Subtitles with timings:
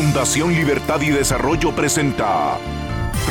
[0.00, 2.56] Fundación Libertad y Desarrollo presenta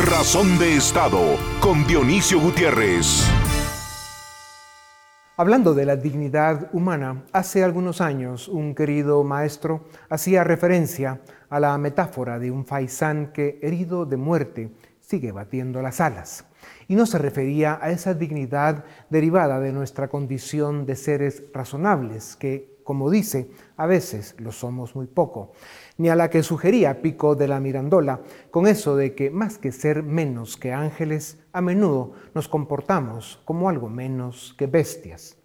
[0.06, 3.26] Razón de Estado con Dionisio Gutiérrez.
[5.38, 11.78] Hablando de la dignidad humana, hace algunos años un querido maestro hacía referencia a la
[11.78, 16.44] metáfora de un faisán que, herido de muerte, sigue batiendo las alas.
[16.90, 22.76] Y no se refería a esa dignidad derivada de nuestra condición de seres razonables, que
[22.88, 25.52] como dice, a veces lo somos muy poco,
[25.98, 29.72] ni a la que sugería Pico de la Mirandola, con eso de que más que
[29.72, 35.38] ser menos que ángeles, a menudo nos comportamos como algo menos que bestias.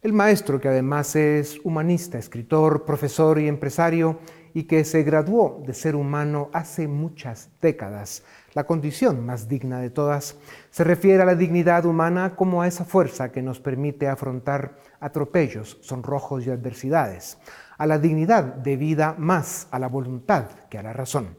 [0.00, 4.18] El maestro, que además es humanista, escritor, profesor y empresario,
[4.54, 8.24] y que se graduó de ser humano hace muchas décadas,
[8.54, 10.36] la condición más digna de todas,
[10.70, 15.78] se refiere a la dignidad humana como a esa fuerza que nos permite afrontar atropellos,
[15.80, 17.38] sonrojos y adversidades,
[17.78, 21.36] a la dignidad debida más a la voluntad que a la razón.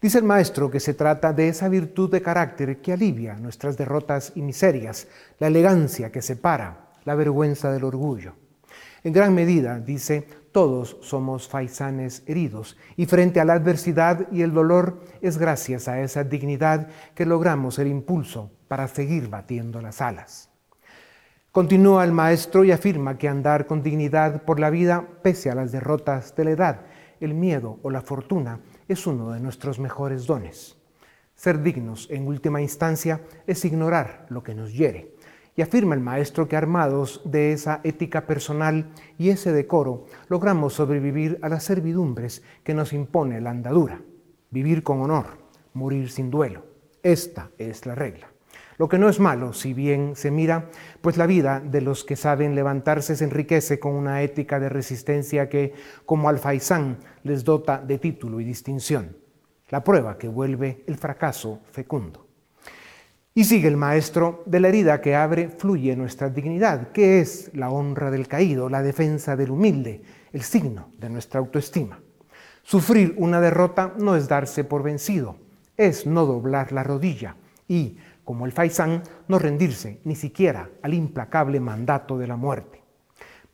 [0.00, 4.30] Dice el maestro que se trata de esa virtud de carácter que alivia nuestras derrotas
[4.36, 5.08] y miserias,
[5.40, 8.34] la elegancia que separa, la vergüenza del orgullo.
[9.02, 14.52] En gran medida, dice, todos somos faisanes heridos y frente a la adversidad y el
[14.52, 20.47] dolor es gracias a esa dignidad que logramos el impulso para seguir batiendo las alas.
[21.58, 25.72] Continúa el maestro y afirma que andar con dignidad por la vida, pese a las
[25.72, 26.80] derrotas de la edad,
[27.18, 30.76] el miedo o la fortuna, es uno de nuestros mejores dones.
[31.34, 35.16] Ser dignos, en última instancia, es ignorar lo que nos hiere
[35.56, 41.40] y afirma el maestro que armados de esa ética personal y ese decoro, logramos sobrevivir
[41.42, 44.00] a las servidumbres que nos impone la andadura.
[44.50, 45.26] Vivir con honor,
[45.74, 46.62] morir sin duelo.
[47.02, 48.28] Esta es la regla.
[48.78, 52.14] Lo que no es malo, si bien se mira, pues la vida de los que
[52.14, 55.74] saben levantarse se enriquece con una ética de resistencia que,
[56.06, 59.16] como al faisán, les dota de título y distinción.
[59.70, 62.28] La prueba que vuelve el fracaso fecundo.
[63.34, 67.70] Y sigue el maestro, de la herida que abre fluye nuestra dignidad, que es la
[67.70, 70.02] honra del caído, la defensa del humilde,
[70.32, 72.00] el signo de nuestra autoestima.
[72.62, 75.36] Sufrir una derrota no es darse por vencido,
[75.76, 77.36] es no doblar la rodilla
[77.68, 82.82] y, como el faisán, no rendirse ni siquiera al implacable mandato de la muerte.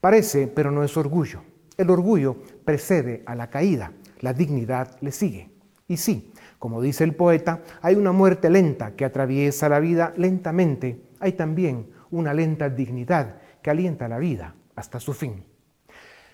[0.01, 1.45] Parece, pero no es orgullo.
[1.77, 5.53] El orgullo precede a la caída, la dignidad le sigue.
[5.87, 11.05] Y sí, como dice el poeta, hay una muerte lenta que atraviesa la vida lentamente.
[11.21, 15.45] Hay también una lenta dignidad que alienta la vida hasta su fin.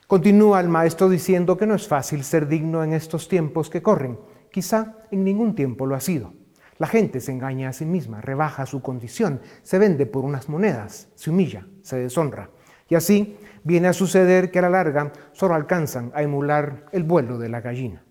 [0.07, 4.19] Continúa el maestro diciendo que no es fácil ser digno en estos tiempos que corren.
[4.51, 6.40] Quizá en ningún tiempo lo ha sido.
[6.81, 11.09] La gente se engaña a sí misma, rebaja su condición, se vende por unas monedas,
[11.15, 12.49] se humilla, se deshonra.
[12.89, 17.37] Y así viene a suceder que a la larga solo alcanzan a emular el vuelo
[17.37, 18.03] de la gallina.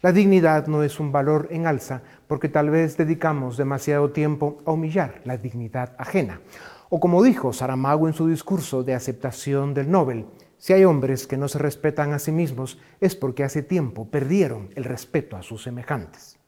[0.00, 4.72] La dignidad no es un valor en alza porque tal vez dedicamos demasiado tiempo a
[4.72, 6.40] humillar la dignidad ajena.
[6.88, 10.26] O como dijo Saramago en su discurso de aceptación del Nobel,
[10.58, 14.70] si hay hombres que no se respetan a sí mismos es porque hace tiempo perdieron
[14.74, 16.40] el respeto a sus semejantes.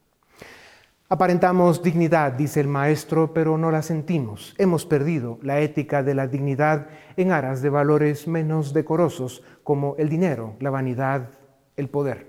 [1.09, 4.57] Aparentamos dignidad, dice el maestro, pero no la sentimos.
[4.59, 10.09] Hemos perdido la ética de la dignidad en aras de valores menos decorosos como el
[10.09, 11.29] dinero, la vanidad,
[11.77, 12.27] el poder.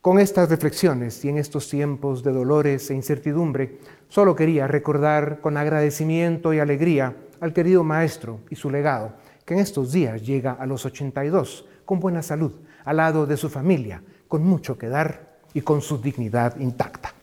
[0.00, 5.58] Con estas reflexiones y en estos tiempos de dolores e incertidumbre, solo quería recordar con
[5.58, 9.12] agradecimiento y alegría al querido maestro y su legado,
[9.44, 12.52] que en estos días llega a los 82 con buena salud,
[12.86, 17.17] al lado de su familia, con mucho que dar y con su dignidad intacta.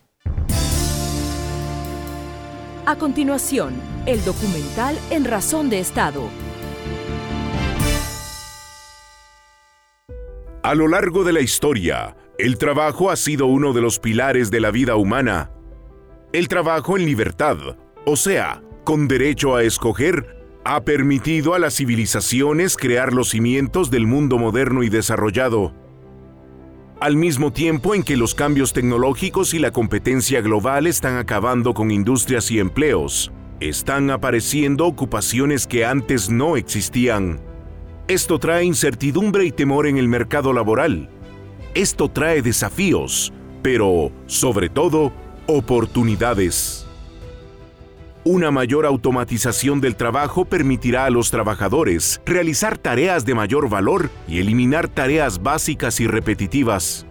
[2.87, 3.73] A continuación,
[4.05, 6.29] el documental En Razón de Estado.
[10.61, 14.59] A lo largo de la historia, el trabajo ha sido uno de los pilares de
[14.59, 15.49] la vida humana.
[16.31, 17.57] El trabajo en libertad,
[18.05, 24.05] o sea, con derecho a escoger, ha permitido a las civilizaciones crear los cimientos del
[24.05, 25.73] mundo moderno y desarrollado.
[27.05, 31.91] Al mismo tiempo en que los cambios tecnológicos y la competencia global están acabando con
[31.91, 37.39] industrias y empleos, están apareciendo ocupaciones que antes no existían.
[38.07, 41.11] Esto trae incertidumbre y temor en el mercado laboral,
[41.75, 43.31] esto trae desafíos,
[43.61, 45.13] pero, sobre todo,
[45.45, 46.84] oportunidades.
[48.27, 54.39] Una mayor automatización del trabajo permitirá a los trabajadores realizar tareas de mayor valor y
[54.39, 57.05] eliminar tareas básicas y repetitivas.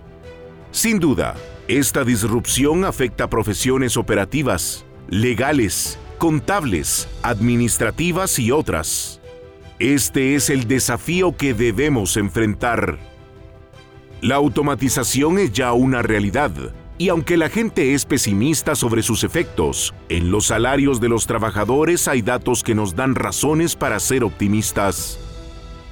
[0.72, 1.36] Sin duda,
[1.68, 9.20] esta disrupción afecta a profesiones operativas, legales, contables, administrativas y otras.
[9.78, 12.98] Este es el desafío que debemos enfrentar.
[14.20, 19.94] La automatización es ya una realidad, y aunque la gente es pesimista sobre sus efectos,
[20.08, 25.18] en los salarios de los trabajadores hay datos que nos dan razones para ser optimistas.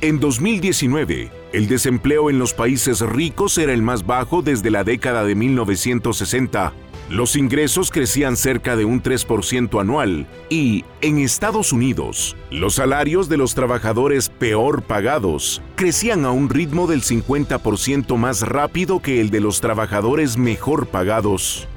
[0.00, 5.24] En 2019, el desempleo en los países ricos era el más bajo desde la década
[5.24, 6.72] de 1960
[7.12, 13.36] los ingresos crecían cerca de un 3% anual y, en Estados Unidos, los salarios de
[13.36, 19.40] los trabajadores peor pagados crecían a un ritmo del 50% más rápido que el de
[19.40, 21.68] los trabajadores mejor pagados.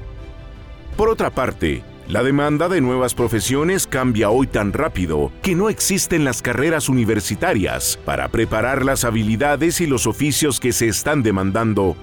[0.96, 6.24] Por otra parte, la demanda de nuevas profesiones cambia hoy tan rápido que no existen
[6.24, 11.94] las carreras universitarias para preparar las habilidades y los oficios que se están demandando.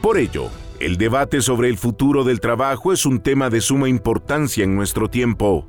[0.00, 0.50] Por ello,
[0.80, 5.08] el debate sobre el futuro del trabajo es un tema de suma importancia en nuestro
[5.08, 5.66] tiempo.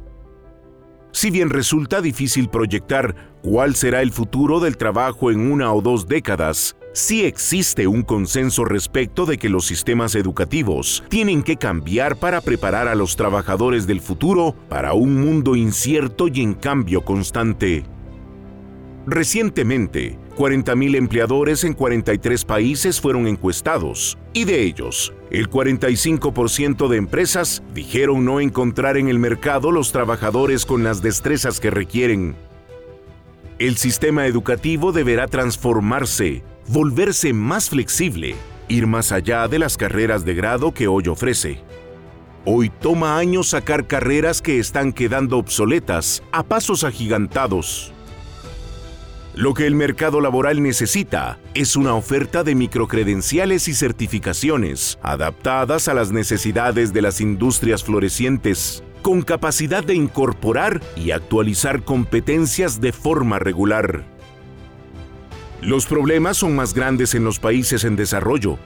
[1.11, 6.07] Si bien resulta difícil proyectar cuál será el futuro del trabajo en una o dos
[6.07, 12.41] décadas, sí existe un consenso respecto de que los sistemas educativos tienen que cambiar para
[12.41, 17.83] preparar a los trabajadores del futuro para un mundo incierto y en cambio constante.
[19.07, 27.61] Recientemente, 40.000 empleadores en 43 países fueron encuestados y de ellos, el 45% de empresas
[27.73, 32.37] dijeron no encontrar en el mercado los trabajadores con las destrezas que requieren.
[33.57, 38.33] El sistema educativo deberá transformarse, volverse más flexible,
[38.69, 41.59] ir más allá de las carreras de grado que hoy ofrece.
[42.45, 47.91] Hoy toma años sacar carreras que están quedando obsoletas a pasos agigantados.
[49.39, 55.93] Lo que el mercado laboral necesita es una oferta de microcredenciales y certificaciones adaptadas a
[55.93, 63.39] las necesidades de las industrias florecientes, con capacidad de incorporar y actualizar competencias de forma
[63.39, 64.03] regular.
[65.61, 68.59] Los problemas son más grandes en los países en desarrollo.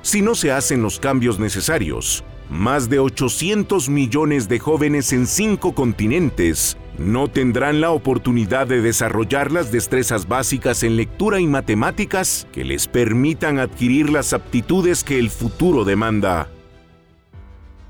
[0.00, 5.74] Si no se hacen los cambios necesarios, más de 800 millones de jóvenes en cinco
[5.74, 12.64] continentes no tendrán la oportunidad de desarrollar las destrezas básicas en lectura y matemáticas que
[12.64, 16.48] les permitan adquirir las aptitudes que el futuro demanda.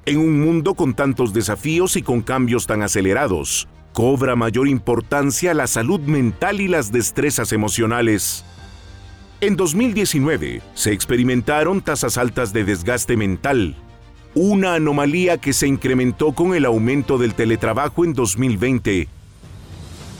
[0.04, 5.66] En un mundo con tantos desafíos y con cambios tan acelerados, cobra mayor importancia la
[5.66, 8.44] salud mental y las destrezas emocionales.
[9.40, 13.76] En 2019 se experimentaron tasas altas de desgaste mental,
[14.38, 19.08] una anomalía que se incrementó con el aumento del teletrabajo en 2020.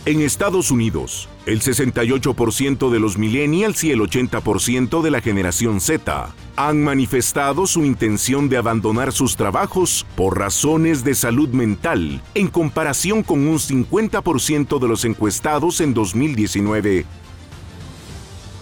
[0.06, 6.34] En Estados Unidos, el 68% de los millennials y el 80% de la generación Z
[6.56, 13.22] han manifestado su intención de abandonar sus trabajos por razones de salud mental, en comparación
[13.22, 17.04] con un 50% de los encuestados en 2019.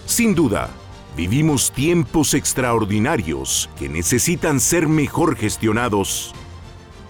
[0.05, 0.69] Sin duda,
[1.15, 6.33] Vivimos tiempos extraordinarios que necesitan ser mejor gestionados.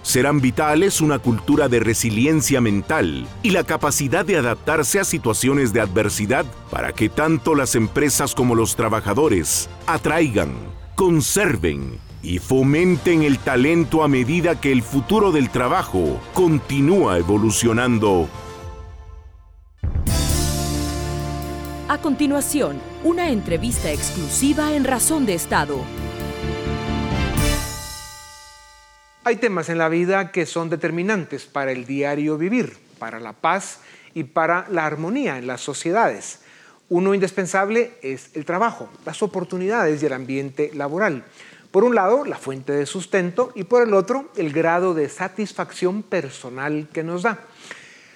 [0.04, 5.82] Serán vitales una cultura de resiliencia mental y la capacidad de adaptarse a situaciones de
[5.82, 10.54] adversidad para que tanto las empresas como los trabajadores atraigan,
[10.94, 18.30] conserven y fomenten el talento a medida que el futuro del trabajo continúa evolucionando.
[21.88, 25.78] A continuación, una entrevista exclusiva en Razón de Estado.
[29.24, 33.82] Hay temas en la vida que son determinantes para el diario vivir, para la paz
[34.16, 36.40] y para la armonía en las sociedades.
[36.90, 41.26] Uno indispensable es el trabajo, las oportunidades y el ambiente laboral.
[41.70, 46.02] Por un lado, la fuente de sustento y por el otro, el grado de satisfacción
[46.02, 47.38] personal que nos da.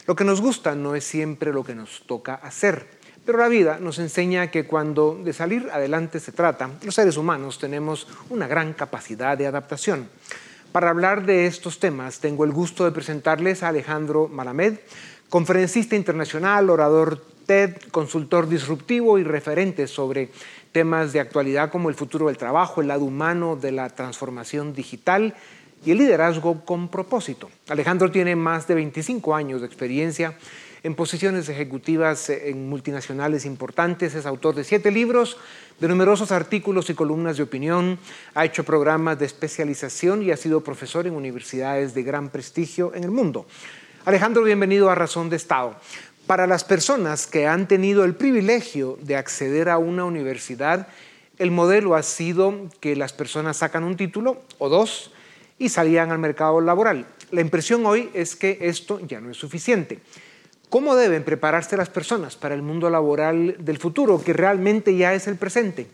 [0.07, 2.98] Lo que nos gusta no es siempre lo que nos toca hacer.
[3.29, 7.59] Pero la vida nos enseña que cuando de salir adelante se trata, los seres humanos
[7.59, 10.09] tenemos una gran capacidad de adaptación.
[10.71, 14.79] Para hablar de estos temas, tengo el gusto de presentarles a Alejandro Malamed,
[15.29, 20.31] conferencista internacional, orador TED, consultor disruptivo y referente sobre
[20.71, 25.35] temas de actualidad como el futuro del trabajo, el lado humano de la transformación digital
[25.85, 27.51] y el liderazgo con propósito.
[27.67, 30.35] Alejandro tiene más de 25 años de experiencia
[30.83, 35.37] en posiciones ejecutivas en multinacionales importantes, es autor de siete libros,
[35.79, 37.99] de numerosos artículos y columnas de opinión,
[38.33, 43.03] ha hecho programas de especialización y ha sido profesor en universidades de gran prestigio en
[43.03, 43.45] el mundo.
[44.05, 45.75] Alejandro, bienvenido a Razón de Estado.
[46.25, 50.87] Para las personas que han tenido el privilegio de acceder a una universidad,
[51.37, 55.11] el modelo ha sido que las personas sacan un título o dos
[55.57, 57.07] y salían al mercado laboral.
[57.31, 59.99] La impresión hoy es que esto ya no es suficiente.
[60.69, 65.27] ¿Cómo deben prepararse las personas para el mundo laboral del futuro, que realmente ya es
[65.27, 65.87] el presente?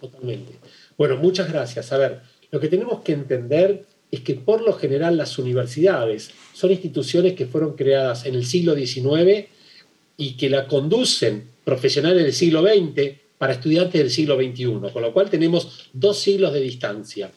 [0.00, 0.54] Totalmente.
[0.96, 1.92] Bueno, muchas gracias.
[1.92, 6.70] A ver, lo que tenemos que entender es que por lo general las universidades son
[6.70, 9.48] instituciones que fueron creadas en el siglo XIX
[10.16, 15.12] y que la conducen profesionales del siglo XX para estudiantes del siglo XXI, con lo
[15.12, 17.30] cual tenemos dos siglos de distancia.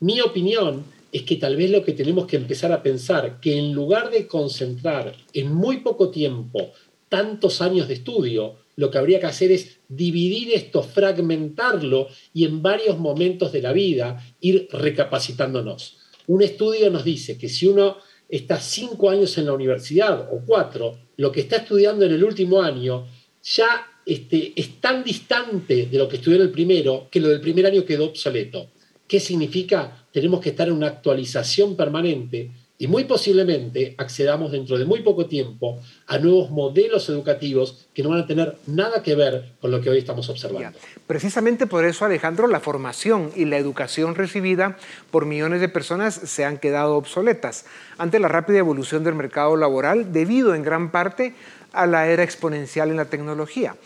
[0.00, 3.72] Mi opinión es que tal vez lo que tenemos que empezar a pensar, que en
[3.72, 6.72] lugar de concentrar en muy poco tiempo
[7.08, 12.62] tantos años de estudio, lo que habría que hacer es dividir esto, fragmentarlo y en
[12.62, 15.98] varios momentos de la vida ir recapacitándonos.
[16.26, 17.96] Un estudio nos dice que si uno
[18.28, 22.60] está cinco años en la universidad o cuatro, lo que está estudiando en el último
[22.60, 23.06] año
[23.42, 27.40] ya este, es tan distante de lo que estudió en el primero que lo del
[27.40, 28.68] primer año quedó obsoleto.
[29.08, 30.04] ¿Qué significa?
[30.12, 35.26] Tenemos que estar en una actualización permanente y muy posiblemente accedamos dentro de muy poco
[35.26, 39.80] tiempo a nuevos modelos educativos que no van a tener nada que ver con lo
[39.80, 40.78] que hoy estamos observando.
[41.06, 44.76] Precisamente por eso, Alejandro, la formación y la educación recibida
[45.10, 47.64] por millones de personas se han quedado obsoletas
[47.96, 51.34] ante la rápida evolución del mercado laboral debido en gran parte
[51.72, 53.76] a la era exponencial en la tecnología.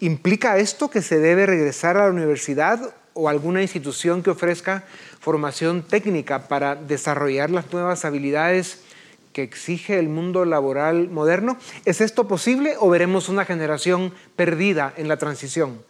[0.00, 4.86] ¿Implica esto que se debe regresar a la universidad o alguna institución que ofrezca
[5.18, 8.84] formación técnica para desarrollar las nuevas habilidades
[9.32, 11.58] que exige el mundo laboral moderno?
[11.84, 15.82] ¿Es esto posible o veremos una generación perdida en la transición?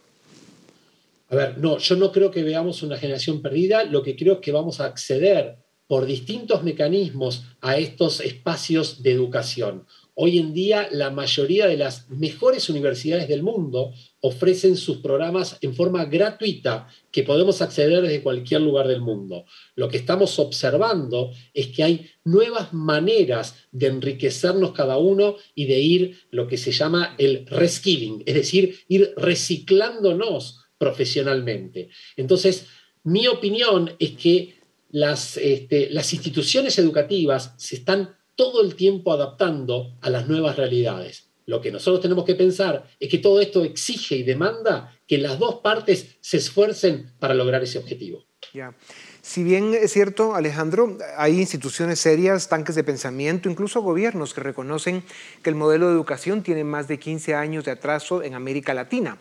[1.29, 4.39] A ver, no, yo no creo que veamos una generación perdida, lo que creo es
[4.39, 9.85] que vamos a acceder por distintos mecanismos a estos espacios de educación.
[10.21, 15.73] Hoy en día la mayoría de las mejores universidades del mundo ofrecen sus programas en
[15.73, 19.45] forma gratuita que podemos acceder desde cualquier lugar del mundo.
[19.75, 25.79] Lo que estamos observando es que hay nuevas maneras de enriquecernos cada uno y de
[25.79, 31.87] ir lo que se llama el reskilling, es decir, ir reciclándonos profesionalmente.
[32.17, 32.65] Entonces,
[33.05, 34.55] mi opinión es que
[34.91, 41.29] las, este, las instituciones educativas se están todo el tiempo adaptando a las nuevas realidades.
[41.45, 45.37] Lo que nosotros tenemos que pensar es que todo esto exige y demanda que las
[45.39, 48.23] dos partes se esfuercen para lograr ese objetivo.
[48.53, 48.73] Ya.
[49.21, 55.03] Si bien es cierto, Alejandro, hay instituciones serias, tanques de pensamiento, incluso gobiernos que reconocen
[55.43, 59.17] que el modelo de educación tiene más de 15 años de atraso en América Latina.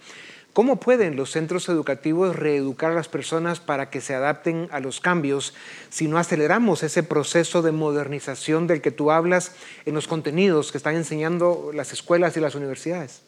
[0.52, 5.00] ¿Cómo pueden los centros educativos reeducar a las personas para que se adapten a los
[5.00, 5.55] cambios
[5.88, 9.52] si no aceleramos ese proceso de modernización del que tú hablas
[9.87, 13.27] en los contenidos que están enseñando las escuelas y las universidades?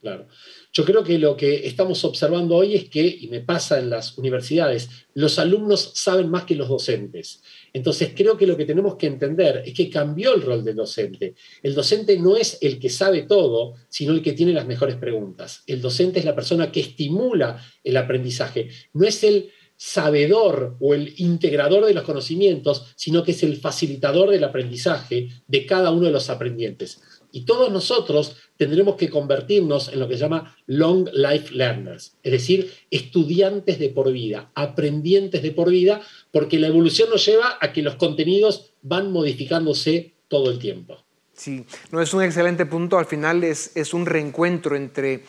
[0.00, 0.28] Claro.
[0.72, 4.16] Yo creo que lo que estamos observando hoy es que, y me pasa en las
[4.18, 7.42] universidades, los alumnos saben más que los docentes.
[7.72, 11.34] Entonces creo que lo que tenemos que entender es que cambió el rol del docente.
[11.62, 15.62] El docente no es el que sabe todo, sino el que tiene las mejores preguntas.
[15.66, 18.68] El docente es la persona que estimula el aprendizaje.
[18.92, 24.30] No es el sabedor o el integrador de los conocimientos, sino que es el facilitador
[24.30, 27.00] del aprendizaje de cada uno de los aprendientes.
[27.36, 32.32] Y todos nosotros tendremos que convertirnos en lo que se llama long life learners, es
[32.32, 36.00] decir, estudiantes de por vida, aprendientes de por vida,
[36.32, 40.96] porque la evolución nos lleva a que los contenidos van modificándose todo el tiempo.
[41.34, 45.24] Sí, no es un excelente punto, al final es, es un reencuentro entre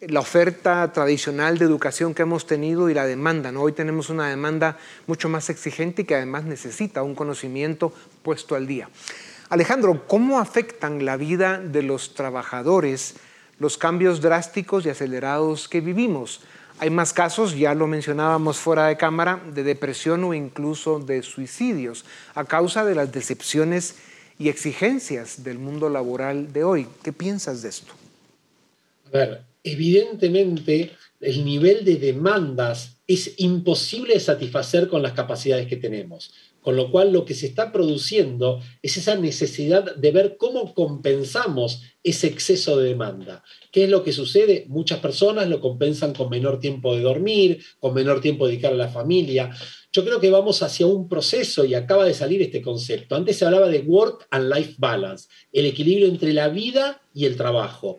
[0.00, 3.52] la oferta tradicional de educación que hemos tenido y la demanda.
[3.52, 3.62] ¿no?
[3.62, 7.92] Hoy tenemos una demanda mucho más exigente y que además necesita un conocimiento
[8.24, 8.90] puesto al día.
[9.52, 13.16] Alejandro, ¿cómo afectan la vida de los trabajadores
[13.58, 16.40] los cambios drásticos y acelerados que vivimos?
[16.78, 22.06] Hay más casos, ya lo mencionábamos fuera de cámara, de depresión o incluso de suicidios
[22.34, 23.96] a causa de las decepciones
[24.38, 26.86] y exigencias del mundo laboral de hoy.
[27.02, 27.92] ¿Qué piensas de esto?
[29.08, 36.32] A ver, evidentemente el nivel de demandas es imposible satisfacer con las capacidades que tenemos.
[36.62, 41.82] Con lo cual lo que se está produciendo es esa necesidad de ver cómo compensamos
[42.04, 43.42] ese exceso de demanda.
[43.72, 44.64] ¿Qué es lo que sucede?
[44.68, 48.76] Muchas personas lo compensan con menor tiempo de dormir, con menor tiempo de dedicar a
[48.76, 49.50] la familia.
[49.92, 53.16] Yo creo que vamos hacia un proceso y acaba de salir este concepto.
[53.16, 57.36] Antes se hablaba de work and life balance, el equilibrio entre la vida y el
[57.36, 57.98] trabajo.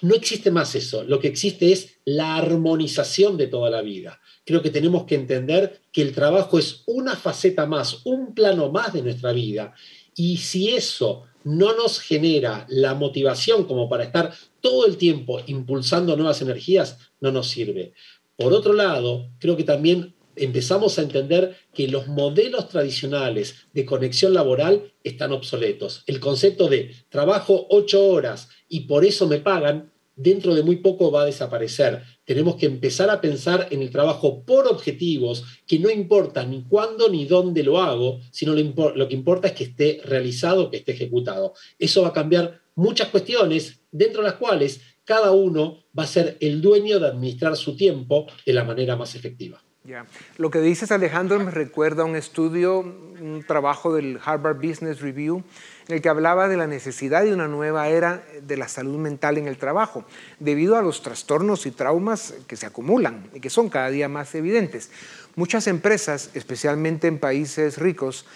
[0.00, 4.20] No existe más eso, lo que existe es la armonización de toda la vida.
[4.46, 8.92] Creo que tenemos que entender que el trabajo es una faceta más, un plano más
[8.92, 9.74] de nuestra vida.
[10.14, 16.16] Y si eso no nos genera la motivación como para estar todo el tiempo impulsando
[16.16, 17.92] nuevas energías, no nos sirve.
[18.36, 24.32] Por otro lado, creo que también empezamos a entender que los modelos tradicionales de conexión
[24.32, 26.04] laboral están obsoletos.
[26.06, 31.12] El concepto de trabajo ocho horas y por eso me pagan dentro de muy poco
[31.12, 32.02] va a desaparecer.
[32.24, 37.08] Tenemos que empezar a pensar en el trabajo por objetivos, que no importa ni cuándo
[37.08, 40.92] ni dónde lo hago, sino lo, lo que importa es que esté realizado, que esté
[40.92, 41.52] ejecutado.
[41.78, 46.36] Eso va a cambiar muchas cuestiones, dentro de las cuales cada uno va a ser
[46.40, 49.62] el dueño de administrar su tiempo de la manera más efectiva.
[50.36, 55.42] Lo que dices, Alejandro, me recuerda a un estudio, un trabajo del Harvard Business Review,
[55.88, 59.38] en el que hablaba de la necesidad de una nueva era de la salud mental
[59.38, 60.04] en el trabajo,
[60.40, 64.34] debido a los trastornos y traumas que se acumulan y que son cada día más
[64.34, 64.90] evidentes.
[65.36, 68.26] Muchas empresas, especialmente en países ricos,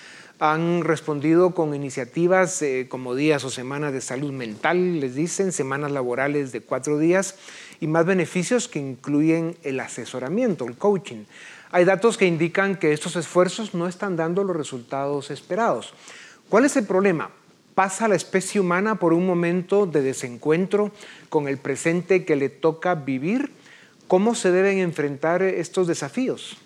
[0.40, 5.92] han respondido con iniciativas eh, como días o semanas de salud mental, les dicen, semanas
[5.92, 7.36] laborales de cuatro días
[7.80, 11.24] y más beneficios que incluyen el asesoramiento, el coaching.
[11.72, 15.94] Hay datos que indican que estos esfuerzos no están dando los resultados esperados.
[16.48, 17.30] ¿Cuál es el problema?
[17.74, 20.92] ¿Pasa la especie humana por un momento de desencuentro
[21.28, 23.52] con el presente que le toca vivir?
[24.08, 26.56] ¿Cómo se deben enfrentar estos desafíos?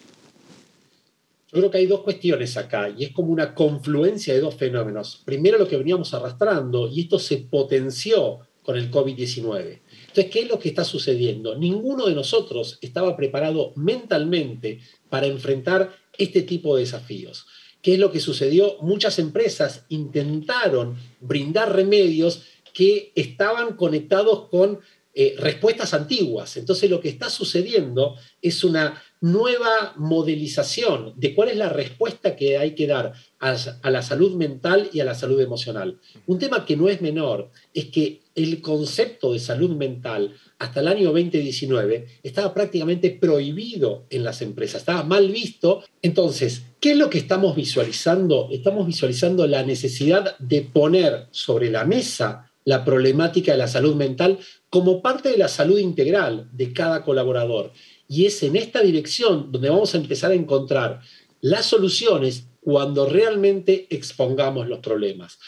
[1.53, 5.23] Yo creo que hay dos cuestiones acá y es como una confluencia de dos fenómenos.
[5.25, 9.79] Primero lo que veníamos arrastrando y esto se potenció con el COVID-19.
[10.15, 11.59] Entonces, ¿qué es lo que está sucediendo?
[11.59, 14.79] Ninguno de nosotros estaba preparado mentalmente
[15.11, 17.47] para enfrentar este tipo de desafíos.
[17.83, 18.77] ¿Qué es lo que sucedió?
[18.81, 24.79] Muchas empresas intentaron brindar remedios que estaban conectados con
[25.17, 26.57] eh, respuestas antiguas.
[26.57, 32.57] Entonces lo que está sucediendo es una nueva modelización de cuál es la respuesta que
[32.57, 35.99] hay que dar a, la salud mental y a la salud emocional.
[36.27, 40.89] Un tema que no es menor es que el concepto de salud mental hasta el
[40.89, 45.85] año 2019 estaba prácticamente prohibido en las empresas, estaba mal visto.
[46.03, 48.49] Entonces, ¿qué es lo que estamos visualizando?
[48.51, 54.39] Estamos visualizando la necesidad de poner sobre la mesa la problemática de la salud mental
[54.71, 57.73] como parte de la salud integral de cada colaborador.
[58.09, 61.01] Y es en esta dirección donde vamos a empezar a encontrar
[61.41, 65.39] las soluciones cuando realmente expongamos los problemas.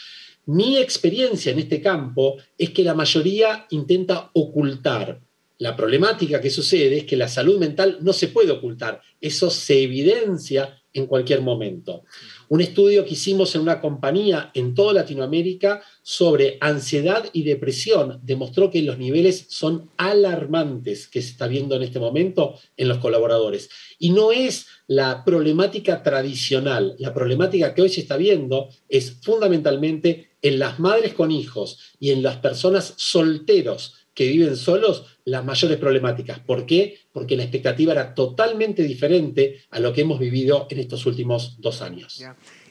[0.47, 5.19] Mi experiencia en este campo es que la mayoría intenta ocultar.
[5.57, 9.83] La problemática que sucede es que la salud mental no se puede ocultar, eso se
[9.83, 12.03] evidencia en cualquier momento.
[12.47, 18.71] Un estudio que hicimos en una compañía en toda Latinoamérica sobre ansiedad y depresión demostró
[18.71, 23.69] que los niveles son alarmantes que se está viendo en este momento en los colaboradores.
[23.99, 30.26] Y no es la problemática tradicional, la problemática que hoy se está viendo es fundamentalmente
[30.41, 35.77] en las madres con hijos y en las personas solteros que viven solos las mayores
[35.77, 36.39] problemáticas.
[36.39, 36.99] ¿Por qué?
[37.11, 41.81] Porque la expectativa era totalmente diferente a lo que hemos vivido en estos últimos dos
[41.81, 42.23] años.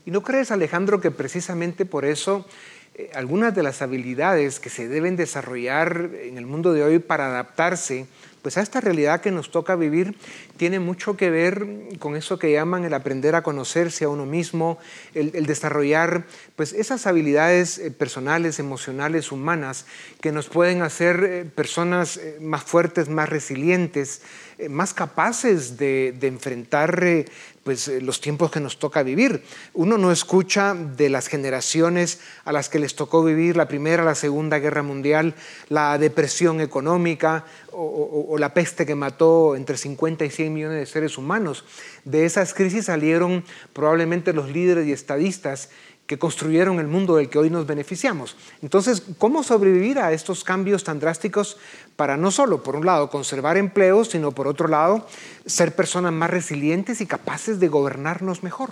[0.05, 2.47] ¿Y no crees, Alejandro, que precisamente por eso
[2.97, 7.27] eh, algunas de las habilidades que se deben desarrollar en el mundo de hoy para
[7.27, 8.07] adaptarse
[8.41, 10.15] pues a esta realidad que nos toca vivir
[10.57, 11.67] tiene mucho que ver
[11.99, 14.79] con eso que llaman el aprender a conocerse a uno mismo,
[15.15, 16.25] el, desarrollar
[16.57, 19.87] pues esas habilidades eh, personales, emocionales, humanas
[20.21, 24.23] que nos pueden hacer eh, personas eh, más fuertes, más resilientes,
[24.71, 27.05] más capaces de, de enfrentar
[27.63, 29.43] pues, los tiempos que nos toca vivir.
[29.75, 34.15] Uno no escucha de las generaciones a las que les tocó vivir la Primera, la
[34.15, 35.35] Segunda Guerra Mundial,
[35.69, 40.87] la depresión económica o, o la peste que mató entre 50 y 100 millones de
[40.87, 41.65] seres humanos.
[42.05, 45.71] De esas crisis salieron probablemente los líderes y estadistas
[46.07, 48.37] que construyeron el mundo del que hoy nos beneficiamos.
[48.63, 51.57] Entonces, ¿cómo sobrevivir a estos cambios tan drásticos
[51.97, 55.07] para no solo, por un lado, conservar empleos, sino por otro lado,
[55.47, 58.71] ser personas más resilientes y capaces de gobernarnos mejor?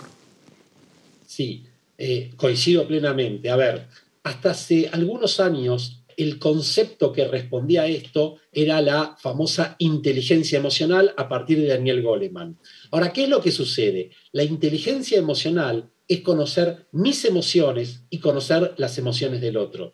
[1.27, 3.49] Sí, eh, coincido plenamente.
[3.49, 3.87] A ver,
[4.23, 11.13] hasta hace algunos años el concepto que respondía a esto era la famosa inteligencia emocional
[11.17, 12.57] a partir de Daniel Goleman.
[12.91, 14.11] Ahora, ¿qué es lo que sucede?
[14.31, 19.93] La inteligencia emocional es conocer mis emociones y conocer las emociones del otro.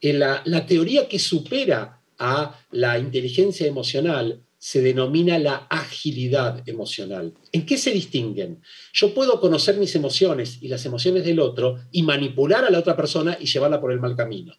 [0.00, 7.32] En la, la teoría que supera a la inteligencia emocional se denomina la agilidad emocional.
[7.50, 8.60] ¿En qué se distinguen?
[8.92, 12.94] Yo puedo conocer mis emociones y las emociones del otro y manipular a la otra
[12.94, 14.52] persona y llevarla por el mal camino.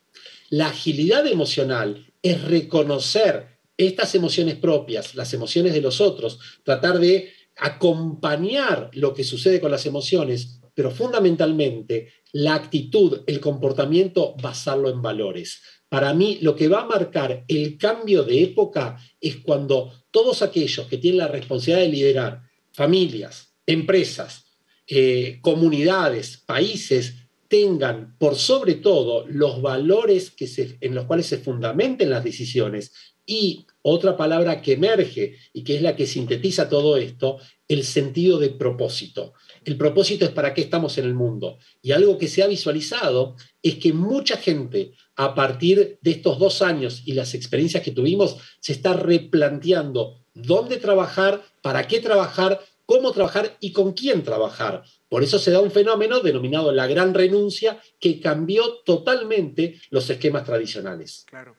[0.52, 7.34] La agilidad emocional es reconocer estas emociones propias, las emociones de los otros, tratar de
[7.58, 15.02] acompañar lo que sucede con las emociones pero fundamentalmente la actitud, el comportamiento, basarlo en
[15.02, 15.62] valores.
[15.90, 20.88] Para mí, lo que va a marcar el cambio de época es cuando todos aquellos
[20.88, 24.46] que tienen la responsabilidad de liderar familias, empresas,
[24.88, 27.16] eh, comunidades, países,
[27.52, 33.68] tengan por sobre todo los valores que en los cuales se fundamenten las decisiones, Y
[33.84, 37.38] otra palabra que emerge y que es la que sintetiza todo esto,
[37.68, 39.34] el sentido de propósito.
[39.64, 41.60] El propósito es para qué estamos en el mundo.
[41.82, 46.62] Y algo que se ha visualizado es que mucha gente, a partir de estos dos
[46.62, 53.12] años y las experiencias que tuvimos, se está replanteando dónde trabajar, para qué trabajar, cómo
[53.12, 54.84] trabajar y con quién trabajar.
[55.12, 60.46] Por eso se da un fenómeno denominado la gran renuncia que cambió totalmente los esquemas
[60.46, 61.26] tradicionales.
[61.30, 61.58] Claro.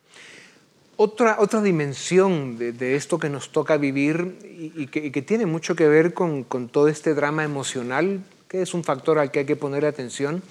[0.96, 4.38] Otra, otra dimensión de, esto que nos toca vivir
[4.74, 9.18] y, que, tiene mucho que ver con, todo este drama emocional, que es un factor
[9.18, 10.42] al que hay que poner atención,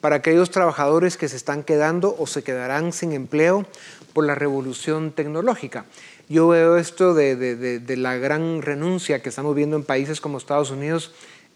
[0.00, 3.66] para aquellos trabajadores que se están quedando o se quedarán sin empleo
[4.12, 5.86] por la revolución tecnológica.
[6.28, 10.70] Yo veo esto de, de la gran renuncia que estamos viendo en países como Estados
[10.70, 11.10] Unidos.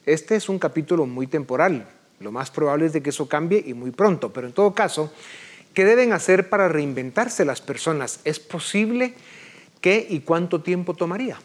[0.07, 1.89] Este es un capítulo muy temporal.
[2.21, 5.13] Lo más probable es de que eso cambie y muy pronto, pero en todo caso,
[5.79, 8.19] ¿Qué deben hacer para reinventarse las personas?
[8.25, 9.15] ¿Es posible?
[9.81, 11.39] ¿Qué y cuánto tiempo tomaría?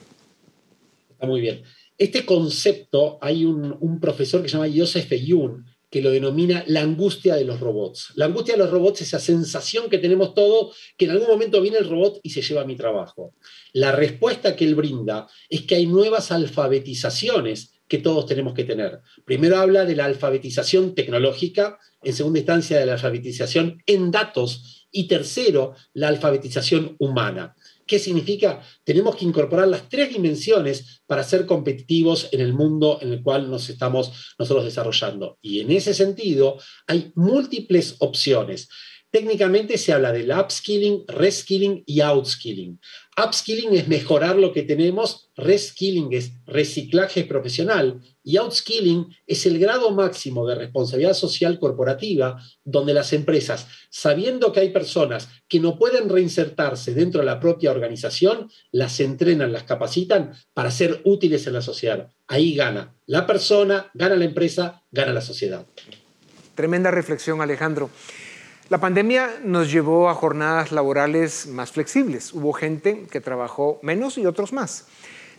[1.11, 1.61] Está muy bien.
[1.99, 7.35] Este concepto, hay un, profesor que se llama Joseph Young, que lo denomina la angustia
[7.35, 8.13] de los robots.
[8.15, 11.61] La angustia de los robots es esa sensación que tenemos todos, que en algún momento
[11.61, 13.35] viene el robot y se lleva mi trabajo.
[13.73, 19.01] La respuesta que él brinda es que hay nuevas alfabetizaciones que todos tenemos que tener.
[19.23, 25.07] Primero habla de la alfabetización tecnológica, en segunda instancia de la alfabetización en datos y
[25.07, 27.55] tercero, la alfabetización humana.
[27.85, 28.63] ¿Qué significa?
[28.83, 33.51] Tenemos que incorporar las tres dimensiones para ser competitivos en el mundo en el cual
[33.51, 35.37] nos estamos nosotros desarrollando.
[35.43, 38.69] Y en ese sentido, hay múltiples opciones.
[39.13, 42.79] Técnicamente se habla del upskilling, reskilling y outskilling.
[43.15, 49.91] Upskilling es mejorar lo que tenemos, reskilling es reciclaje profesional y outskilling es el grado
[49.91, 56.09] máximo de responsabilidad social corporativa donde las empresas, sabiendo que hay personas que no pueden
[56.09, 61.61] reinsertarse dentro de la propia organización, las entrenan, las capacitan para ser útiles en la
[61.61, 62.09] sociedad.
[62.25, 65.67] Ahí gana la persona, gana la empresa, gana la sociedad.
[66.55, 67.91] Tremenda reflexión, Alejandro.
[68.69, 72.31] La pandemia nos llevó a jornadas laborales más flexibles.
[72.31, 74.85] Hubo gente que trabajó menos y otros más.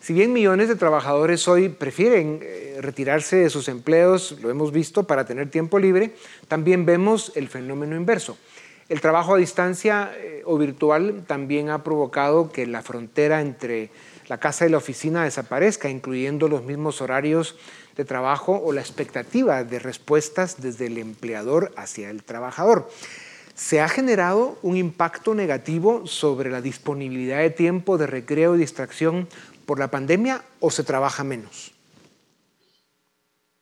[0.01, 5.05] Si bien millones de trabajadores hoy prefieren eh, retirarse de sus empleos, lo hemos visto,
[5.05, 6.15] para tener tiempo libre,
[6.49, 8.37] también vemos el fenómeno inverso.
[8.91, 13.89] El trabajo a distancia eh, o virtual también ha provocado que la frontera entre
[14.29, 17.57] la casa y la oficina desaparezca, incluyendo los mismos horarios
[17.97, 22.91] de trabajo o la expectativa de respuestas desde el empleador hacia el trabajador
[23.55, 29.29] se ha generado un impacto negativo sobre la disponibilidad de tiempo de recreo y distracción
[29.65, 31.73] por la pandemia o se trabaja menos?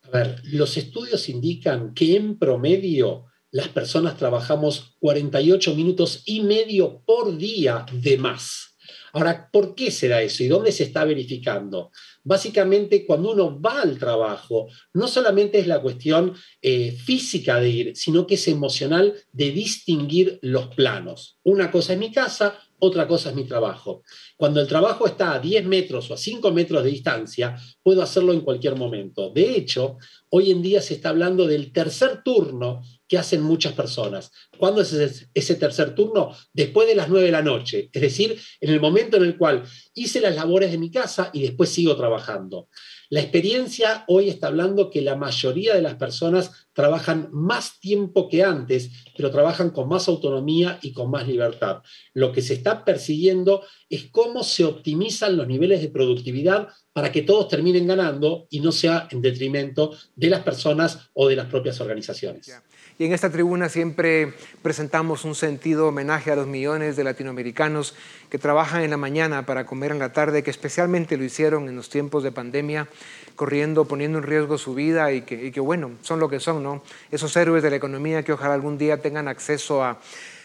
[0.03, 7.03] A ver, los estudios indican que en promedio las personas trabajamos 48 minutos y medio
[7.05, 8.72] por día de más.
[9.13, 11.91] Ahora, ¿por qué será eso y dónde se está verificando?
[12.25, 17.97] Básicamente, cuando uno va al trabajo, no solamente es la cuestión eh, física de ir,
[17.97, 21.39] sino que es emocional de distinguir los planos.
[21.43, 24.03] Una cosa es mi casa, otra cosa es mi trabajo.
[24.37, 28.33] Cuando el trabajo está a 10 metros o a 5 metros de distancia, puedo hacerlo
[28.33, 29.31] en cualquier momento.
[29.31, 29.99] De hecho,
[30.31, 34.33] hoy en día se está hablando del tercer turno que hacen muchas personas.
[34.59, 34.93] ¿Cuándo es
[35.33, 36.35] ese, tercer turno?
[36.53, 39.63] Después de las 9 de la noche, es decir, en el momento en el cual
[39.95, 42.69] hice las labores de mi casa y después sigo trabajando.
[43.13, 48.43] La experiencia hoy está hablando que la mayoría de las personas trabajan más tiempo que
[48.43, 51.83] antes, pero trabajan con más autonomía y con más libertad.
[52.15, 57.21] Lo que se está persiguiendo es cómo se optimizan los niveles de productividad para que
[57.21, 61.83] todos terminen ganando y no sea en detrimento de las personas o de las propias
[61.83, 62.51] organizaciones.
[62.99, 67.95] Y en esta tribuna siempre presentamos un sentido homenaje a los millones de latinoamericanos
[68.29, 71.77] que trabajan en la mañana para comer en la tarde, que especialmente lo hicieron en
[71.77, 72.89] los tiempos de pandemia,
[73.35, 76.63] corriendo, poniendo en riesgo su vida y que, y que bueno, son lo que son,
[76.63, 76.83] ¿no?
[77.11, 79.99] Esos héroes de la economía que ojalá algún día tengan acceso a,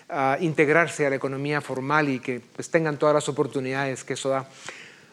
[0.10, 4.30] a integrarse a la economía formal y que pues, tengan todas las oportunidades que eso
[4.30, 4.48] da.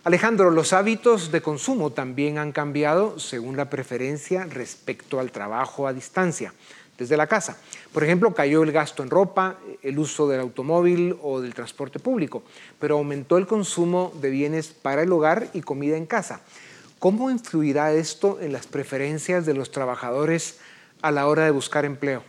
[0.05, 5.95] Alejandro, los hábitos de consumo también han cambiado según la preferencia respecto al trabajo a
[5.95, 6.53] distancia
[6.99, 7.59] desde la casa.
[7.93, 12.43] Por ejemplo, cayó el gasto en ropa, el uso del automóvil o del transporte público,
[12.81, 16.43] pero aumentó el consumo de bienes para el hogar y comida en casa.
[16.99, 20.59] ¿Cómo influirá esto en las preferencias de los trabajadores
[21.03, 22.23] a la hora de buscar empleo?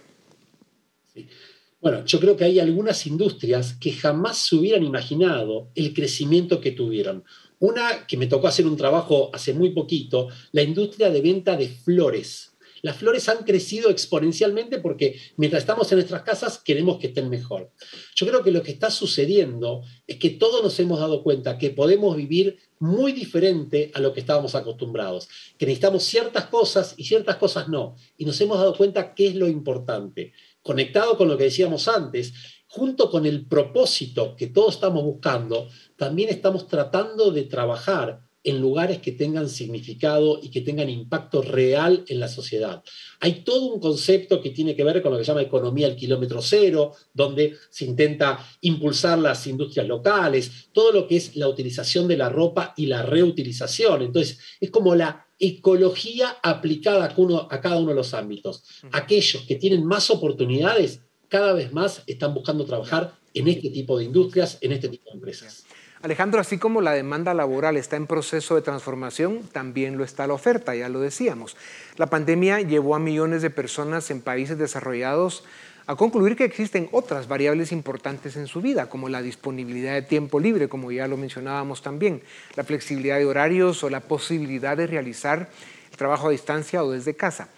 [1.79, 6.71] Bueno, yo creo que hay algunas industrias que jamás se hubieran imaginado el crecimiento que
[6.71, 7.23] tuvieron.
[7.59, 11.69] Una que me tocó hacer un trabajo hace muy poquito, la industria de venta de
[11.69, 12.54] flores
[12.85, 17.71] Las flores han crecido exponencialmente porque mientras estamos en nuestras casas queremos que estén mejor.
[18.13, 21.71] Yo creo que lo que está sucediendo es que todos nos hemos dado cuenta que
[21.71, 27.37] podemos vivir muy diferente a lo que estábamos acostumbrados, que necesitamos ciertas cosas y ciertas
[27.37, 27.95] cosas no.
[28.19, 30.33] Y nos hemos dado cuenta qué es lo importante.
[30.61, 32.33] Conectado con lo que decíamos antes,
[32.67, 38.99] junto con el propósito que todos estamos buscando, también estamos tratando de trabajar en lugares
[38.99, 42.83] que tengan significado y que tengan impacto real en la sociedad.
[43.19, 45.95] Hay todo un concepto que tiene que ver con lo que se llama economía al
[45.95, 52.07] kilómetro cero, donde se intenta impulsar las industrias locales, todo lo que es la utilización
[52.07, 54.03] de la ropa y la reutilización.
[54.03, 58.63] Entonces, es como la ecología aplicada a, cada uno de los ámbitos.
[58.91, 64.05] Aquellos que tienen más oportunidades, cada vez más están buscando trabajar en este tipo de
[64.05, 65.65] industrias, en este tipo de empresas.
[66.05, 70.35] Alejandro, así como la demanda laboral está en proceso de transformación, también lo está la
[70.35, 71.57] oferta, ya lo decíamos.
[71.95, 75.45] La pandemia llevó a millones de personas en países desarrollados
[75.87, 80.39] a concluir que existen otras variables importantes en su vida, como la disponibilidad de tiempo
[80.39, 82.21] libre, como ya lo mencionábamos también,
[82.55, 85.49] la flexibilidad de horarios o la posibilidad de realizar
[85.89, 87.49] el trabajo a distancia o desde casa.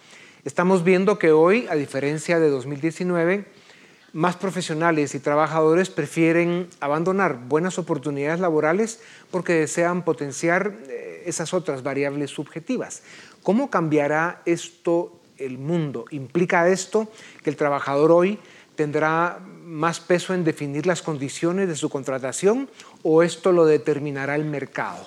[0.46, 3.44] Estamos viendo que hoy, a diferencia de 2019,
[4.12, 11.82] más profesionales y trabajadores prefieren abandonar buenas oportunidades laborales porque desean potenciar eh, esas otras
[11.82, 13.02] variables subjetivas.
[13.42, 16.06] ¿Cómo cambiará esto el mundo?
[16.10, 17.10] ¿Implica esto
[17.42, 18.38] que el trabajador hoy
[18.76, 22.70] tendrá más peso en definir las condiciones de su contratación
[23.02, 25.06] o esto lo determinará el mercado?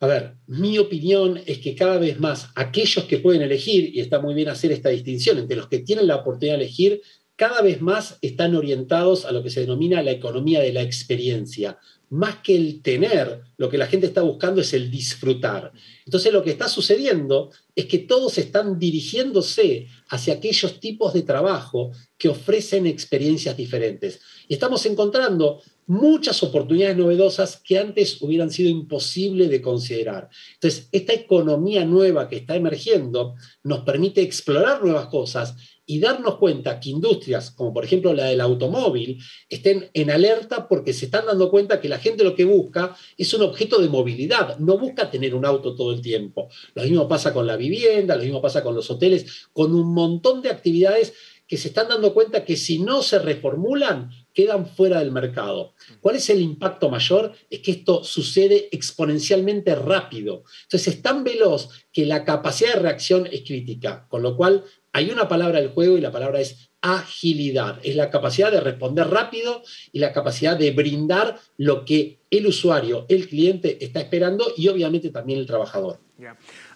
[0.00, 4.20] A ver, mi opinión es que cada vez más aquellos que pueden elegir, y está
[4.20, 7.02] muy bien hacer esta distinción entre los que tienen la oportunidad de elegir
[7.38, 11.78] cada vez más están orientados a lo que se denomina la economía de la experiencia.
[12.10, 15.72] Más que el tener, lo que la gente está buscando es el disfrutar.
[16.04, 21.92] Entonces lo que está sucediendo es que todos están dirigiéndose hacia aquellos tipos de trabajo
[22.16, 24.20] que ofrecen experiencias diferentes.
[24.48, 30.28] Y estamos encontrando muchas oportunidades novedosas que antes hubieran sido imposible de considerar.
[30.54, 35.54] Entonces, esta economía nueva que está emergiendo nos permite explorar nuevas cosas
[35.90, 40.92] y darnos cuenta que industrias, como por ejemplo la del automóvil, estén en alerta porque
[40.92, 44.58] se están dando cuenta que la gente lo que busca es un objeto de movilidad,
[44.58, 46.50] no busca tener un auto todo el tiempo.
[46.74, 50.42] Lo mismo pasa con la vivienda, lo mismo pasa con los hoteles, con un montón
[50.42, 51.14] de actividades
[51.48, 55.72] que se están dando cuenta que si no se reformulan, quedan fuera del mercado.
[56.02, 57.32] ¿Cuál es el impacto mayor?
[57.48, 60.44] Es que esto sucede exponencialmente rápido.
[60.64, 65.10] Entonces es tan veloz que la capacidad de reacción es crítica, con lo cual hay
[65.10, 67.80] una palabra del juego y la palabra es agilidad.
[67.82, 73.06] Es la capacidad de responder rápido y la capacidad de brindar lo que el usuario,
[73.08, 75.98] el cliente está esperando y obviamente también el trabajador.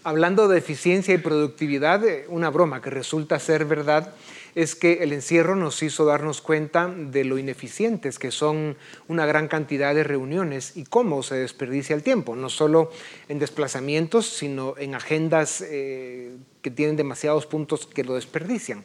[0.04, 4.14] Hablando de eficiencia y productividad, eh, una broma que resulta ser verdad
[4.54, 8.76] es que el encierro nos hizo darnos cuenta de lo ineficientes que son
[9.08, 12.90] una gran cantidad de reuniones y cómo se desperdicia el tiempo, no solo
[13.28, 18.84] en desplazamientos, sino en agendas eh, que tienen demasiados puntos que lo desperdician.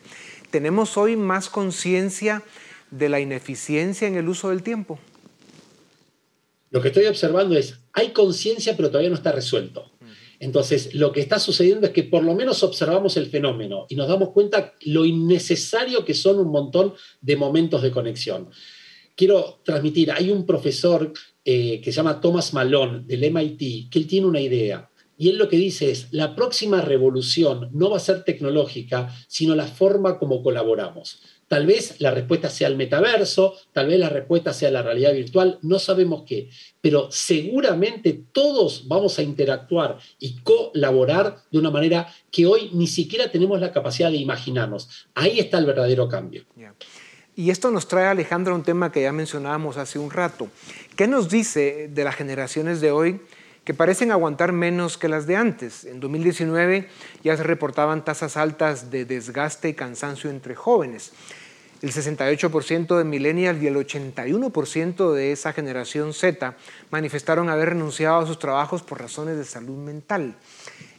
[0.50, 2.44] ¿Tenemos hoy más conciencia
[2.92, 5.00] de la ineficiencia en el uso del tiempo?
[6.70, 9.92] Lo que estoy observando es, hay conciencia pero todavía no está resuelto.
[10.40, 14.08] Entonces, lo que está sucediendo es que por lo menos observamos el fenómeno y nos
[14.08, 18.50] damos cuenta lo innecesario que son un montón de momentos de conexión.
[19.16, 21.12] Quiero transmitir, hay un profesor
[21.44, 24.90] eh, que se llama Thomas Malone del MIT, que él tiene una idea.
[25.18, 29.56] Y él lo que dice es, la próxima revolución no va a ser tecnológica, sino
[29.56, 31.22] la forma como colaboramos.
[31.48, 35.60] Tal vez la respuesta sea el metaverso, tal vez la respuesta sea la realidad virtual,
[35.62, 36.50] no sabemos qué,
[36.82, 43.32] pero seguramente todos vamos a interactuar y colaborar de una manera que hoy ni siquiera
[43.32, 45.08] tenemos la capacidad de imaginarnos.
[45.16, 46.44] Ahí está el verdadero cambio.
[47.36, 50.50] Y esto nos trae, Alejandro, un tema que ya mencionábamos hace un rato.
[50.98, 53.22] ¿Qué nos dice de las generaciones de hoy?
[53.68, 55.84] Que parecen aguantar menos que las de antes.
[55.84, 56.88] En 2019
[57.22, 61.12] ya se reportaban tasas altas de desgaste y cansancio entre jóvenes.
[61.82, 66.56] El 68% de millennials y el 81% de esa generación Z
[66.92, 70.38] manifestaron haber renunciado a sus trabajos por razones de salud mental.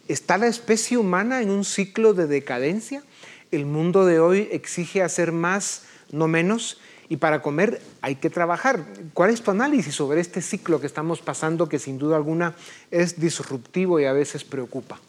[0.07, 3.03] ¿Está la especie humana en un ciclo de decadencia?
[3.51, 6.79] ¿El mundo de hoy exige hacer más, no menos?
[7.09, 8.85] Y para comer hay que trabajar.
[9.15, 12.55] ¿Cuál es tu análisis sobre este ciclo que estamos pasando que sin duda alguna
[12.91, 15.01] es disruptivo y a veces preocupa?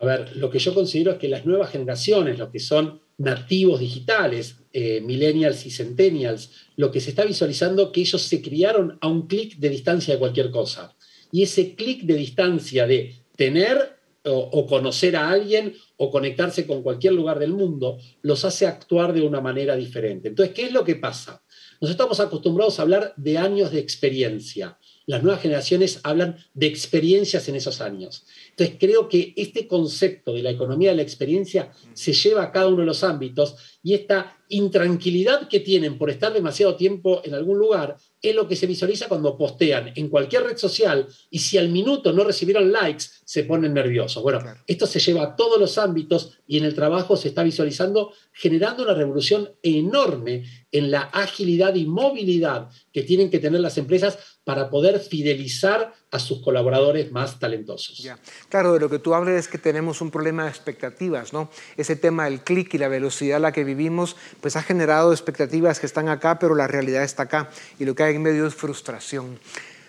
[0.00, 3.80] A ver, lo que yo considero es que las nuevas generaciones, los que son nativos
[3.80, 8.98] digitales, eh, millennials y centennials, lo que se está visualizando es que ellos se criaron
[9.00, 10.94] a un clic de distancia de cualquier cosa.
[11.32, 13.95] Y ese clic de distancia de tener
[14.26, 19.22] o, conocer a alguien o conectarse con cualquier lugar del mundo, los hace actuar de
[19.22, 20.28] una manera diferente.
[20.28, 21.42] Entonces, ¿qué es lo que pasa?
[21.80, 24.78] Nos estamos acostumbrados a hablar de años de experiencia.
[25.06, 28.24] Las nuevas generaciones hablan de experiencias en esos años.
[28.50, 32.66] Entonces, creo que este concepto de la economía de la experiencia se lleva a cada
[32.66, 37.58] uno de los ámbitos y esta intranquilidad que tienen por estar demasiado tiempo en algún
[37.58, 41.68] lugar es lo que se visualiza cuando postean en cualquier red social y si al
[41.68, 44.22] minuto no recibieron likes, se ponen nerviosos.
[44.22, 48.12] Bueno, esto se lleva a todos los ámbitos y en el trabajo se está visualizando
[48.32, 54.18] generando una revolución enorme en la agilidad y movilidad que tienen que tener las empresas
[54.46, 58.08] para poder fidelizar a sus colaboradores más talentosos.
[58.48, 61.50] Claro, de lo que tú hablas es que tenemos un problema de expectativas, ¿no?
[61.76, 65.80] Ese tema del clic y la velocidad a la que vivimos, pues ha generado expectativas
[65.80, 68.54] que están acá, pero la realidad está acá y lo que hay en medio es
[68.54, 69.40] frustración.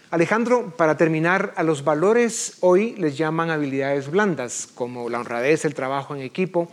[0.09, 5.75] Alejandro, para terminar, a los valores hoy les llaman habilidades blandas, como la honradez, el
[5.75, 6.67] trabajo en equipo,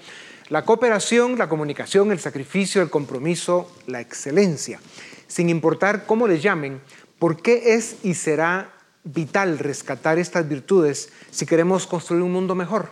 [0.48, 4.80] la cooperación, la comunicación, el sacrificio, el compromiso, la excelencia.
[5.26, 6.80] Sin importar cómo les llamen,
[7.24, 12.90] ¿por qué es y será vital rescatar estas virtudes si queremos construir un mundo mejor?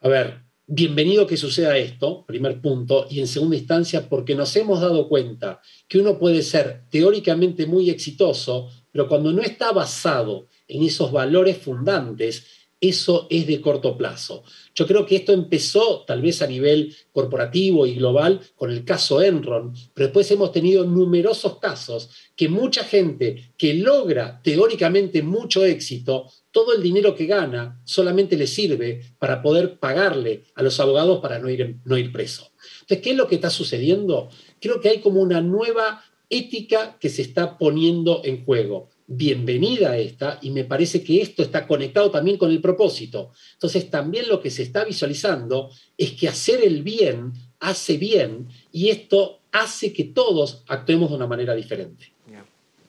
[0.00, 4.80] A ver, bienvenido que suceda esto, primer punto, y en segunda instancia porque nos hemos
[4.80, 10.82] dado cuenta que uno puede ser teóricamente muy exitoso, pero cuando no está basado en
[10.82, 14.44] esos valores fundantes, eso es de corto plazo.
[14.74, 19.22] Yo creo que esto empezó tal vez a nivel corporativo y global con el caso
[19.22, 26.30] Enron, pero después hemos tenido numerosos casos que mucha gente que logra teóricamente mucho éxito,
[26.50, 31.38] todo el dinero que gana solamente le sirve para poder pagarle a los abogados para
[31.38, 32.52] no ir, no ir preso.
[32.80, 34.28] Entonces, ¿qué es lo que está sucediendo?
[34.60, 40.38] Creo que hay como una nueva ética que se está poniendo en juego bienvenida esta
[40.42, 43.32] y me parece que esto está conectado también con el propósito.
[43.54, 48.90] Entonces también lo que se está visualizando es que hacer el bien hace bien y
[48.90, 52.16] esto hace que todos actuemos de una manera diferente.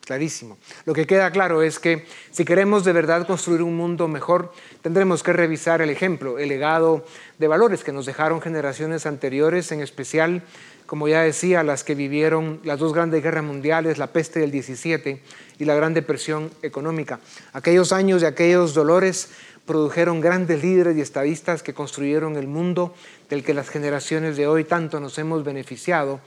[0.07, 0.57] Clarísimo.
[0.85, 5.21] Lo que queda claro es que si queremos de verdad construir un mundo mejor, tendremos
[5.21, 7.03] que revisar el ejemplo, el legado
[7.39, 10.43] de valores que nos dejaron generaciones anteriores, en especial
[10.87, 15.21] como ya decía, las que vivieron las dos grandes guerras mundiales, la peste del 17
[15.59, 17.19] y la gran depresión económica.
[17.53, 19.29] Aquellos años y aquellos dolores
[19.65, 22.95] produjeron grandes líderes y estadistas que construyeron el mundo
[23.29, 26.21] del que las generaciones de hoy tanto nos hemos beneficiado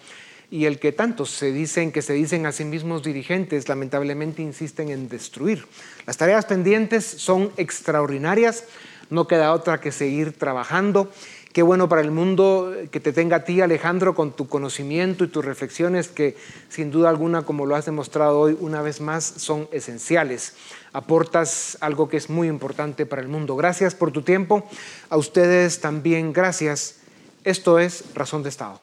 [0.51, 4.91] y el que tantos se dicen que se dicen a sí mismos dirigentes lamentablemente insisten
[4.91, 5.65] en destruir.
[6.07, 8.65] Las tareas pendientes son extraordinarias,
[9.09, 11.11] no queda otra que seguir trabajando
[11.53, 15.29] Qué bueno para el mundo que te tenga a ti, Alejandro, con tu conocimiento y
[15.29, 16.37] tus reflexiones que
[16.69, 20.55] sin duda alguna, como lo has demostrado hoy una vez más, son esenciales.
[20.93, 23.57] Aportas algo que es muy importante para el mundo.
[23.57, 24.65] Gracias por tu tiempo.
[25.09, 27.01] A ustedes también gracias.
[27.43, 28.81] Esto es Razón de Estado.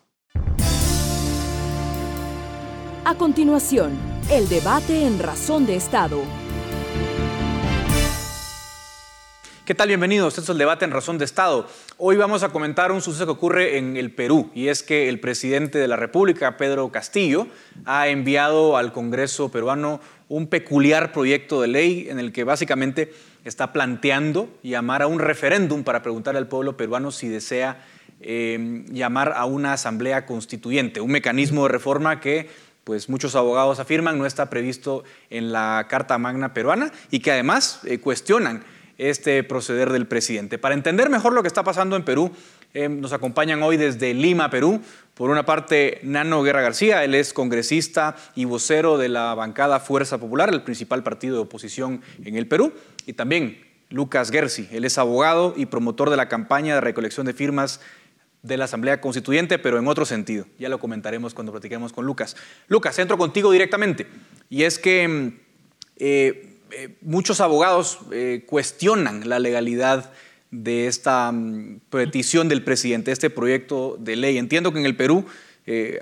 [3.06, 3.98] A continuación,
[4.30, 6.22] el debate en Razón de Estado.
[9.68, 9.90] ¿Qué tal?
[9.90, 10.30] Bienvenidos.
[10.30, 11.68] Este es el debate en Razón de Estado.
[12.00, 15.20] Hoy vamos a comentar un suceso que ocurre en el Perú y es que el
[15.20, 17.48] presidente de la República, Pedro Castillo,
[17.86, 23.12] ha enviado al Congreso peruano un peculiar proyecto de ley en el que básicamente
[23.46, 27.84] está planteando llamar a un referéndum para preguntar al pueblo peruano si desea
[28.22, 32.48] eh, llamar a una asamblea constituyente, un mecanismo de reforma que
[32.84, 37.80] pues muchos abogados afirman no está previsto en la Carta Magna peruana y que además
[37.86, 38.64] eh, cuestionan
[38.98, 40.58] este proceder del presidente.
[40.58, 42.32] Para entender mejor lo que está pasando en Perú,
[42.74, 44.82] eh, nos acompañan hoy desde Lima, Perú.
[45.14, 50.18] Por una parte, Nano Guerra García, él es congresista y vocero de la bancada Fuerza
[50.18, 52.74] Popular, el principal partido de oposición en el Perú.
[53.06, 57.34] Y también Lucas Gersi, él es abogado y promotor de la campaña de recolección de
[57.34, 57.80] firmas
[58.44, 60.46] de la Asamblea Constituyente, pero en otro sentido.
[60.58, 62.36] Ya lo comentaremos cuando platiquemos con Lucas.
[62.68, 64.08] Lucas, entro contigo directamente.
[64.50, 65.40] Y es que mm,
[65.98, 70.12] eh, eh, muchos abogados eh, cuestionan la legalidad
[70.52, 74.38] de esta mm, petición del presidente, este proyecto de ley.
[74.38, 75.26] Entiendo que en el Perú
[75.70, 76.00] eh,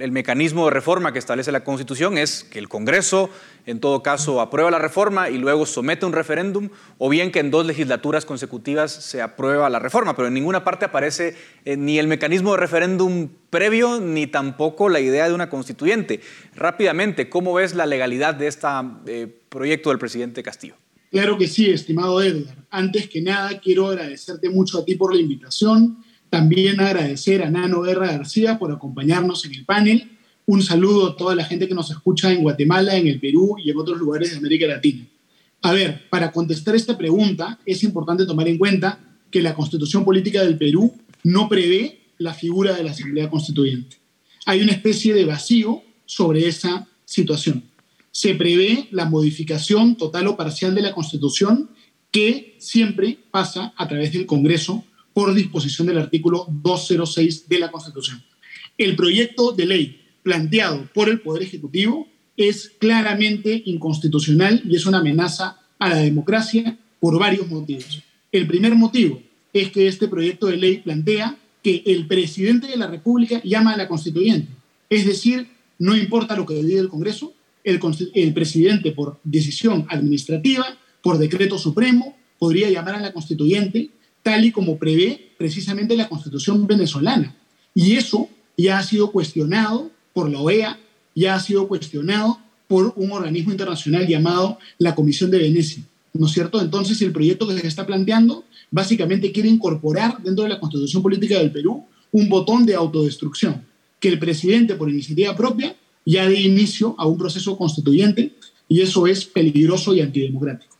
[0.00, 3.28] el mecanismo de reforma que establece la Constitución es que el Congreso,
[3.66, 7.50] en todo caso, aprueba la reforma y luego somete un referéndum, o bien que en
[7.50, 11.36] dos legislaturas consecutivas se aprueba la reforma, pero en ninguna parte aparece
[11.66, 16.22] eh, ni el mecanismo de referéndum previo ni tampoco la idea de una constituyente.
[16.56, 18.66] Rápidamente, ¿cómo ves la legalidad de este
[19.50, 20.76] proyecto del presidente Castillo?
[21.10, 22.56] Claro que sí, estimado Edgar.
[22.70, 25.98] Antes que nada, quiero agradecerte mucho a ti por la invitación
[26.32, 30.12] también agradecer a Nano Guerra García por acompañarnos en el panel.
[30.46, 33.68] Un saludo a toda la gente que nos escucha en Guatemala, en el Perú y
[33.68, 35.06] en otros lugares de América Latina.
[35.60, 38.98] A ver, para contestar esta pregunta es importante tomar en cuenta
[39.30, 43.98] que la constitución política del Perú no prevé la figura de la Asamblea Constituyente.
[44.46, 47.62] Hay una especie de vacío sobre esa situación.
[48.10, 51.68] Se prevé la modificación total o parcial de la Constitución
[52.10, 54.82] que siempre pasa a través del Congreso
[55.12, 58.22] por disposición del artículo 206 de la Constitución.
[58.78, 64.98] El proyecto de ley planteado por el Poder Ejecutivo es claramente inconstitucional y es una
[64.98, 68.02] amenaza a la democracia por varios motivos.
[68.30, 69.20] El primer motivo
[69.52, 73.76] es que este proyecto de ley plantea que el presidente de la República llama a
[73.76, 74.48] la constituyente.
[74.88, 75.48] Es decir,
[75.78, 77.34] no importa lo que diga el Congreso,
[77.64, 77.80] el,
[78.14, 80.66] el presidente por decisión administrativa,
[81.02, 83.90] por decreto supremo, podría llamar a la constituyente
[84.22, 87.34] tal y como prevé precisamente la constitución venezolana.
[87.74, 90.78] Y eso ya ha sido cuestionado por la OEA,
[91.14, 95.82] ya ha sido cuestionado por un organismo internacional llamado la Comisión de Venecia.
[96.14, 96.60] ¿No es cierto?
[96.60, 101.38] Entonces, el proyecto que se está planteando básicamente quiere incorporar dentro de la constitución política
[101.38, 103.64] del Perú un botón de autodestrucción,
[103.98, 108.34] que el presidente, por iniciativa propia, ya dé inicio a un proceso constituyente
[108.68, 110.76] y eso es peligroso y antidemocrático.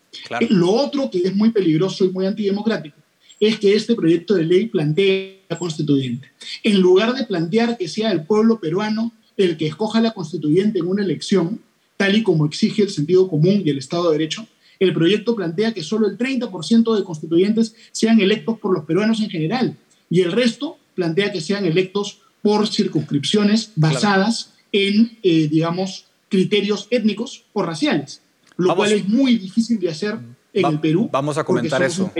[0.50, 3.01] Lo otro que es muy peligroso y muy antidemocrático
[3.48, 6.28] es que este proyecto de ley plantea la constituyente.
[6.62, 10.86] En lugar de plantear que sea el pueblo peruano el que escoja la constituyente en
[10.86, 11.60] una elección,
[11.96, 14.46] tal y como exige el sentido común y el Estado de Derecho,
[14.78, 19.30] el proyecto plantea que solo el 30% de constituyentes sean electos por los peruanos en
[19.30, 19.76] general
[20.08, 27.44] y el resto plantea que sean electos por circunscripciones basadas en, eh, digamos, criterios étnicos
[27.52, 28.22] o raciales,
[28.56, 30.18] lo cual es muy difícil de hacer
[30.52, 31.08] en el Perú.
[31.10, 32.12] Vamos a comentar eso.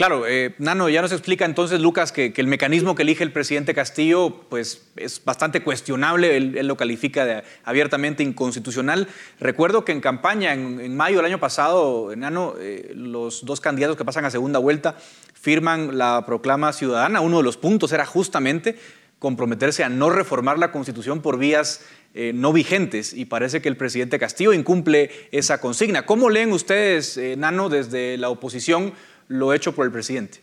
[0.00, 3.74] Claro, eh, Nano, ya nos explica entonces, Lucas, que, el mecanismo que elige el presidente
[3.74, 9.08] Castillo pues, es bastante cuestionable, él, lo califica de abiertamente inconstitucional.
[9.40, 14.06] Recuerdo que en campaña, en, mayo del año pasado, Nano, eh, los dos candidatos que
[14.06, 14.96] pasan a segunda vuelta
[15.34, 17.20] firman la proclama ciudadana.
[17.20, 18.78] Uno de los puntos era justamente
[19.18, 21.84] comprometerse a no reformar la Constitución por vías
[22.14, 26.06] eh, no vigentes y parece que el presidente Castillo incumple esa consigna.
[26.06, 28.94] ¿Cómo leen ustedes, Nano, desde la oposición?
[29.30, 30.38] Lo hecho por el presidente?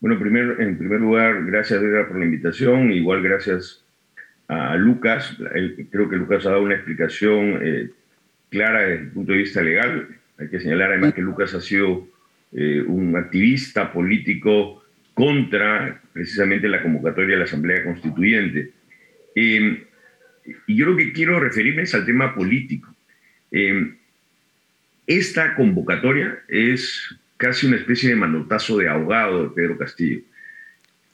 [0.00, 3.84] Bueno, primer, en primer lugar, gracias por la invitación, igual gracias
[4.48, 5.36] a Lucas.
[5.90, 7.90] Creo que Lucas ha dado una explicación eh,
[8.50, 10.08] clara desde el punto de vista legal.
[10.38, 12.06] Hay que señalar además que Lucas ha sido
[12.52, 18.72] eh, un activista político contra precisamente la convocatoria de la Asamblea Constituyente.
[19.34, 19.84] Em,
[20.66, 22.94] y yo lo que quiero referirme es al tema político.
[23.50, 23.96] Em,
[25.06, 30.20] esta convocatoria es casi una especie de manotazo de ahogado de Pedro Castillo.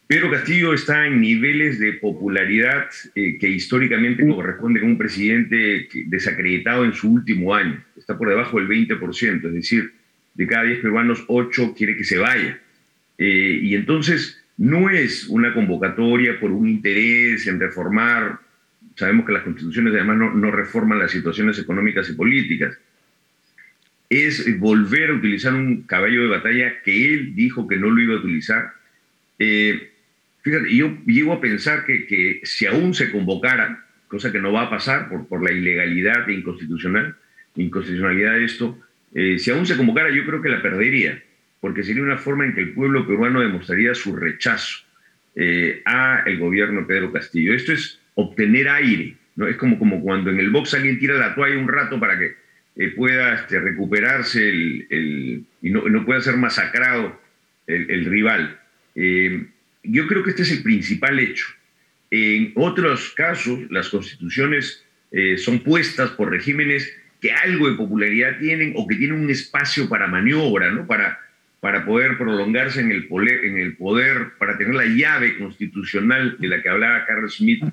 [0.06, 6.84] Pedro Castillo está en niveles de popularidad eh, que históricamente corresponden a un presidente desacreditado
[6.84, 7.82] en su último año.
[7.96, 9.94] Está por debajo del 20%, es decir,
[10.34, 12.60] de cada 10 peruanos, 8 quiere que se vaya.
[13.16, 18.38] Eh, y entonces no es una convocatoria por un interés en reformar,
[18.96, 22.76] sabemos que las constituciones además no, no reforman las situaciones económicas y políticas,
[24.10, 28.14] es volver a utilizar un caballo de batalla que él dijo que no lo iba
[28.14, 28.72] a utilizar.
[29.38, 29.90] Eh,
[30.42, 34.70] fíjate, yo llego a pensar que, si aún se convocara, cosa que no va a
[34.70, 37.16] pasar por, por la ilegalidad e inconstitucional,
[37.56, 38.78] inconstitucionalidad de esto,
[39.14, 41.22] eh, si aún se convocara yo creo que la perdería,
[41.60, 44.84] porque sería una forma en que el pueblo peruano demostraría su rechazo
[45.34, 47.52] eh, a el gobierno de Pedro Castillo.
[47.52, 49.46] Esto es obtener aire, ¿no?
[49.46, 52.34] Es como, como cuando en el box alguien tira la toalla un rato para que
[52.78, 57.20] eh, pueda este, recuperarse el, y no, no, pueda ser masacrado
[57.66, 58.60] el, rival.
[58.94, 59.46] Eh,
[59.82, 61.44] yo creo que este es el principal hecho.
[62.12, 66.88] En otros casos, las constituciones eh, son puestas por regímenes
[67.20, 70.86] que algo de popularidad tienen o que tienen un espacio para maniobra, ¿no?
[70.86, 71.18] para,
[71.58, 76.46] para poder prolongarse en el, poder, en el poder, para tener la llave constitucional de
[76.46, 77.64] la que hablaba Carl Smith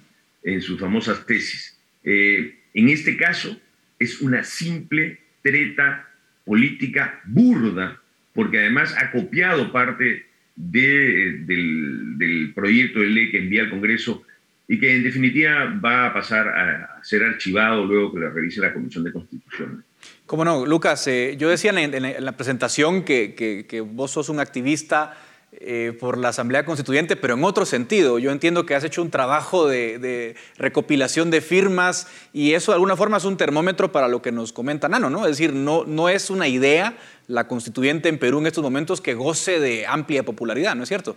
[0.44, 1.80] en sus famosas tesis.
[2.04, 3.62] en este caso,
[4.00, 6.08] es una simple treta
[6.46, 8.02] política burda,
[8.34, 10.26] porque además ha copiado parte
[10.56, 14.24] del, proyecto de ley que envía al Congreso
[14.68, 18.74] y que en definitiva va a pasar a ser archivado luego que lo revise la
[18.74, 19.84] Comisión de Constitución.
[20.26, 25.18] Cómo no, Lucas, eh, yo decía en, la presentación que, que, vos sos un activista
[25.62, 28.20] eh, por la Asamblea Constituyente, pero en otro sentido.
[28.20, 32.98] Yo entiendo que has hecho un trabajo de, recopilación de firmas y eso de alguna
[32.98, 35.26] forma es un termómetro para lo que nos comenta Nano, ¿no?
[35.26, 36.98] Es decir, no, no es una idea
[37.28, 41.16] la constituyente en Perú en estos momentos que goce de amplia popularidad, ¿no es cierto?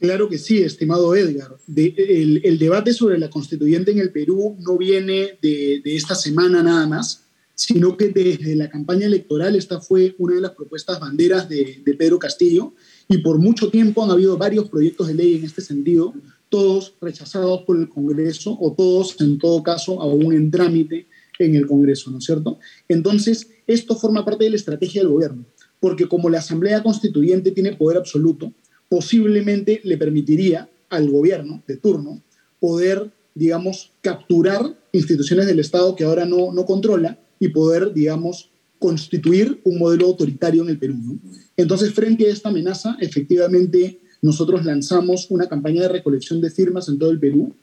[0.00, 1.56] Claro que sí, estimado Edgar.
[1.76, 6.86] el, debate sobre la constituyente en el Perú no viene de, de esta semana nada
[6.86, 11.82] más, sino que desde la campaña electoral esta fue una de las propuestas banderas de,
[11.84, 12.74] de Pedro Castillo
[13.08, 16.14] y por mucho tiempo han habido varios proyectos de ley en este sentido,
[16.48, 21.06] todos rechazados por el Congreso o todos en todo caso aún en trámite
[21.38, 22.58] en el Congreso, ¿no es cierto?
[22.88, 25.44] Entonces, esto forma parte de la estrategia del gobierno,
[25.80, 28.52] porque como la Asamblea Constituyente tiene poder absoluto,
[28.88, 32.22] posiblemente le permitiría al gobierno de turno
[32.60, 39.60] poder, digamos, capturar instituciones del Estado que ahora no, no controla y poder, digamos, constituir
[39.64, 40.94] un modelo autoritario en el Perú.
[41.56, 46.98] Entonces, frente a esta amenaza, efectivamente, nosotros lanzamos una campaña de recolección de firmas en
[46.98, 47.54] todo el Perú.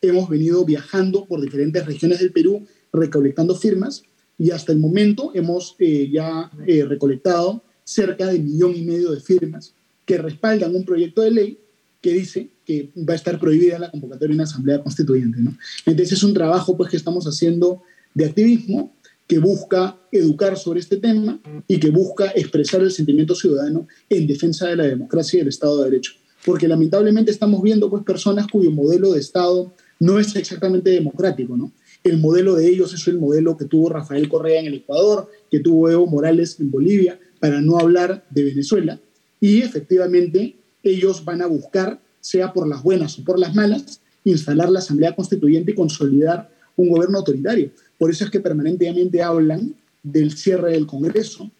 [0.00, 4.02] Hemos venido viajando por diferentes regiones del Perú recolectando firmas
[4.38, 9.10] y hasta el momento hemos eh, ya eh, recolectado cerca de un millón y medio
[9.10, 9.74] de firmas
[10.06, 11.58] que respaldan un proyecto de ley
[12.00, 15.40] que dice que va a estar prohibida la convocatoria en una asamblea constituyente.
[15.40, 15.56] ¿no?
[15.84, 17.82] Entonces es un trabajo pues, que estamos haciendo
[18.14, 18.94] de activismo
[19.30, 24.66] que busca educar sobre este tema y que busca expresar el sentimiento ciudadano en defensa
[24.66, 26.14] de la democracia y del Estado de Derecho.
[26.44, 31.56] Porque lamentablemente estamos viendo pues, personas cuyo modelo de Estado no es exactamente democrático.
[31.56, 31.70] ¿no?
[32.02, 35.60] El modelo de ellos es el modelo que tuvo Rafael Correa en el Ecuador, que
[35.60, 39.00] tuvo Evo Morales en Bolivia, para no hablar de Venezuela.
[39.38, 44.70] Y efectivamente ellos van a buscar, sea por las buenas o por las malas, instalar
[44.70, 47.70] la Asamblea Constituyente y consolidar un gobierno autoritario.
[48.00, 51.50] Por eso es que permanentemente hablan del cierre del Congreso,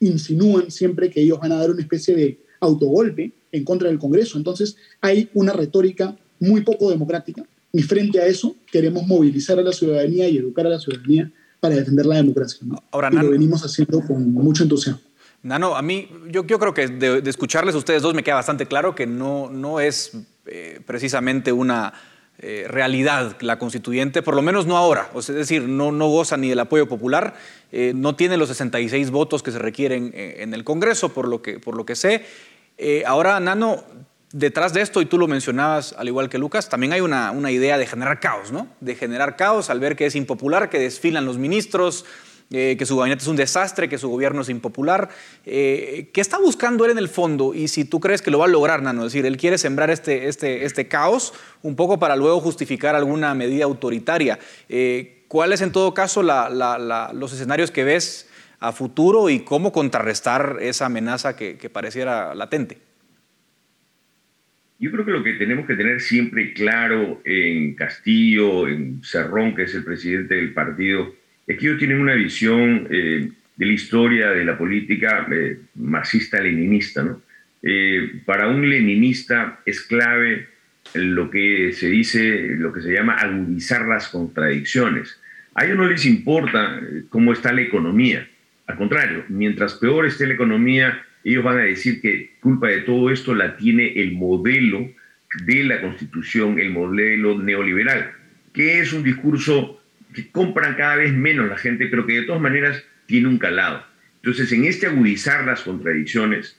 [0.00, 4.38] insinúan siempre que ellos van a dar una especie de autogolpe en contra del Congreso.
[4.38, 9.72] Entonces hay una retórica muy poco democrática y frente a eso queremos movilizar a la
[9.72, 12.58] ciudadanía y educar a la ciudadanía para defender la democracia.
[12.90, 15.00] Ahora, y lo venimos haciendo con mucho entusiasmo.
[15.44, 18.66] Nano, a mí, yo, yo creo que de, escucharles a ustedes dos me queda bastante
[18.66, 20.10] claro que no, no es
[20.46, 21.94] eh, precisamente una
[22.40, 25.10] eh, realidad la constituyente, por lo menos no ahora.
[25.12, 27.34] O sea, es decir, no, no goza ni del apoyo popular,
[27.72, 31.42] eh, no tiene los 66 votos que se requieren eh, en el Congreso, por lo
[31.42, 32.24] que, por lo que sé.
[33.06, 33.82] ahora, Nano,
[34.30, 37.50] detrás de esto, y tú lo mencionabas al igual que Lucas, también hay una, una
[37.50, 38.68] idea de generar caos, ¿no?
[38.80, 42.04] De generar caos al ver que es impopular, que desfilan los ministros,
[42.50, 45.10] eh, que su gabinete es un desastre, que su gobierno es impopular.
[45.44, 47.52] Eh, ¿Qué está buscando él en el fondo?
[47.54, 49.90] Y si tú crees que lo va a lograr, Nano, es decir, él quiere sembrar
[49.90, 54.38] este, este, este caos un poco para luego justificar alguna medida autoritaria.
[54.68, 58.30] Eh, ¿Cuáles en todo caso los escenarios que ves
[58.60, 62.78] a futuro y cómo contrarrestar esa amenaza que, que pareciera latente?
[64.78, 69.64] Yo creo que lo que tenemos que tener siempre claro en Castillo, en Cerrón, que
[69.64, 71.12] es el presidente del partido,
[71.48, 77.02] es que ellos tienen una visión eh, de la historia de la política eh, marxista-leninista.
[77.02, 77.22] ¿no?
[77.62, 80.46] Eh, para un leninista es clave
[80.94, 85.18] lo que se dice, lo que se llama agudizar las contradicciones.
[85.54, 88.28] A ellos no les importa cómo está la economía.
[88.66, 93.10] Al contrario, mientras peor esté la economía, ellos van a decir que culpa de todo
[93.10, 94.90] esto la tiene el modelo
[95.44, 98.12] de la constitución, el modelo neoliberal,
[98.52, 99.77] que es un discurso
[100.18, 103.84] que compran cada vez menos la gente, pero que de todas maneras tiene un calado.
[104.16, 106.58] Entonces, en este agudizar las contradicciones,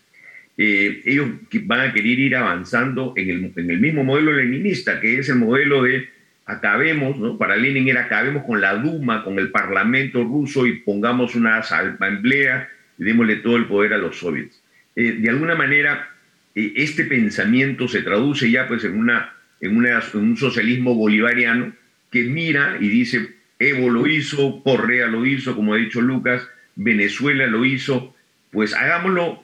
[0.57, 1.27] eh, ellos
[1.63, 5.35] van a querer ir avanzando en el, en el, mismo modelo leninista, que es el
[5.35, 6.09] modelo de
[6.45, 11.57] acabemos, para Lenin era acabemos con la Duma, con el Parlamento ruso y pongamos una
[11.57, 14.61] asamblea y démosle todo el poder a los soviets.
[14.95, 16.09] Eh, de alguna manera,
[16.55, 21.73] eh, este pensamiento se traduce ya pues en, una, en, una, en un socialismo bolivariano
[22.09, 27.45] que mira y dice, Evo lo hizo, Correa lo hizo, como ha dicho Lucas, Venezuela
[27.45, 28.15] lo hizo,
[28.51, 29.43] pues hagámoslo,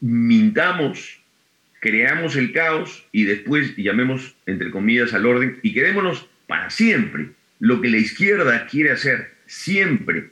[0.00, 1.20] mintamos,
[1.80, 7.30] creamos el caos y después llamemos, entre comillas, al orden y quedémonos para siempre.
[7.58, 10.30] Lo que la izquierda quiere hacer siempre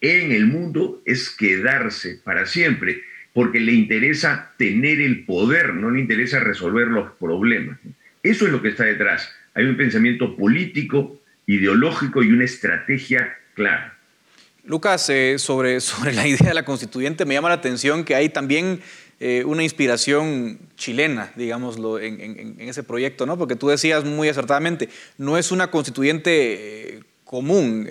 [0.00, 6.00] en el mundo es quedarse para siempre, porque le interesa tener el poder, no le
[6.00, 7.78] interesa resolver los problemas.
[8.22, 9.32] Eso es lo que está detrás.
[9.54, 11.17] Hay un pensamiento político
[11.48, 13.98] ideológico y una estrategia clara.
[14.64, 18.28] Lucas, eh, sobre, sobre la idea de la constituyente, me llama la atención que hay
[18.28, 18.80] también
[19.18, 23.36] eh, una inspiración chilena, digámoslo, en, ese proyecto, ¿no?
[23.36, 27.88] Porque tú decías muy acertadamente, no es una constituyente eh, común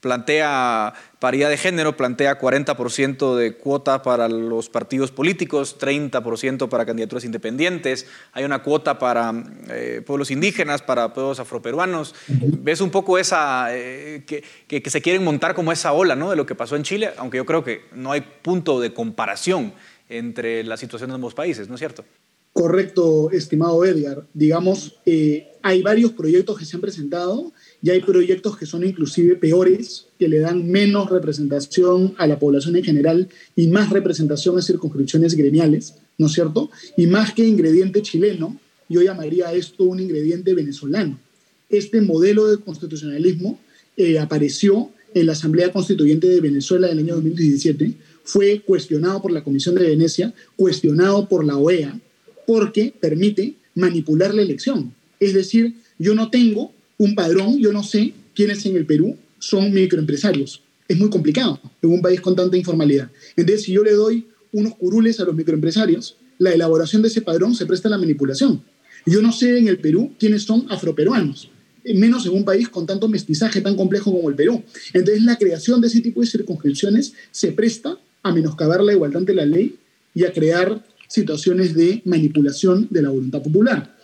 [0.00, 7.24] plantea paridad de género, plantea 40% de cuota para los partidos políticos, 30% para candidaturas
[7.24, 9.32] independientes, hay una cuota para
[9.70, 12.14] eh, pueblos indígenas, para pueblos afroperuanos.
[12.28, 16.30] ¿Ves un poco esa, eh, que, se quieren montar como esa ola ¿no?
[16.30, 17.10] de lo que pasó en Chile?
[17.16, 19.72] Aunque yo creo que no hay punto de comparación
[20.08, 22.04] entre la situación de ambos países, ¿no es cierto?
[22.52, 24.26] Correcto, estimado Edgar.
[24.34, 27.52] Digamos, eh, hay varios proyectos que se han presentado
[27.82, 32.76] y hay proyectos que son inclusive peores, que le dan menos representación a la población
[32.76, 36.70] en general y más representación a circunscripciones gremiales, ¿no es cierto?
[36.96, 38.58] Y más que ingrediente chileno,
[38.88, 41.20] yo llamaría esto un ingrediente venezolano.
[41.68, 43.60] Este modelo de constitucionalismo
[43.96, 49.44] eh, apareció en la Asamblea Constituyente de Venezuela del año 2017, fue cuestionado por la
[49.44, 51.98] Comisión de Venecia, cuestionado por la OEA,
[52.46, 54.92] porque permite manipular la elección.
[55.20, 59.72] Es decir, yo no tengo un padrón, yo no sé quiénes en el Perú son
[59.72, 60.62] microempresarios.
[60.86, 63.10] Es muy complicado en un país con tanta informalidad.
[63.36, 67.54] Entonces, si yo le doy unos curules a los microempresarios, la elaboración de ese padrón
[67.54, 68.62] se presta a la manipulación.
[69.06, 71.50] Yo no sé en el Perú quiénes son afroperuanos,
[71.94, 74.62] menos en un país con tanto mestizaje tan complejo como el Perú.
[74.92, 79.34] Entonces, la creación de ese tipo de circunscripciones se presta a menoscabar la igualdad ante
[79.34, 79.76] la ley
[80.14, 83.97] y a crear situaciones de manipulación de la voluntad popular.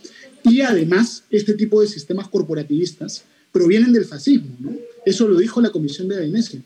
[0.45, 4.77] Y además, este tipo de sistemas corporativistas provienen del fascismo.
[5.07, 6.61] Eso lo dijo la Comisión de Venecia.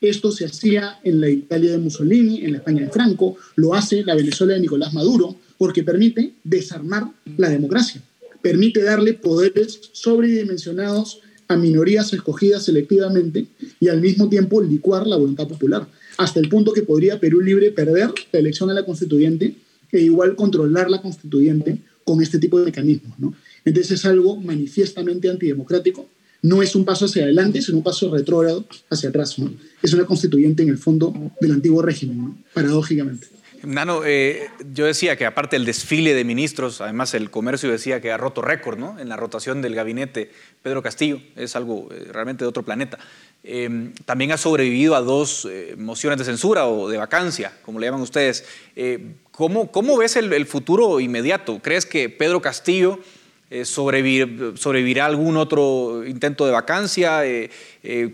[0.00, 4.04] Esto se hacía en la Italia de Mussolini, en la España de Franco, lo hace
[4.04, 7.06] la Venezuela de Nicolás Maduro, porque permite desarmar
[7.36, 8.02] la democracia,
[8.42, 13.46] permite darle poderes sobredimensionados a minorías escogidas selectivamente
[13.78, 15.86] y al mismo tiempo licuar la voluntad popular,
[16.18, 19.54] hasta el punto que podría Perú Libre perder la elección a la constituyente
[19.92, 23.18] e igual controlar la constituyente con este tipo de mecanismos.
[23.18, 23.34] ¿no?
[23.64, 26.08] Entonces es algo manifiestamente antidemocrático,
[26.42, 29.36] no es un paso hacia adelante, sino un paso retrógrado hacia atrás.
[29.80, 33.28] Es una constituyente en el fondo del antiguo régimen, paradójicamente.
[33.64, 38.10] Nano, eh, yo decía que aparte del desfile de ministros, además el comercio decía que
[38.10, 40.32] ha roto récord en la rotación del gabinete.
[40.62, 42.98] Pedro Castillo es algo eh, realmente de otro planeta.
[43.44, 47.86] Em, también ha sobrevivido a dos eh, mociones de censura o de vacancia, como le
[47.86, 48.44] llaman ustedes.
[49.32, 51.60] ¿Cómo, ¿cómo, ves el, futuro inmediato?
[51.60, 53.00] ¿Crees que Pedro Castillo
[53.64, 57.22] sobrevivirá algún otro intento de vacancia?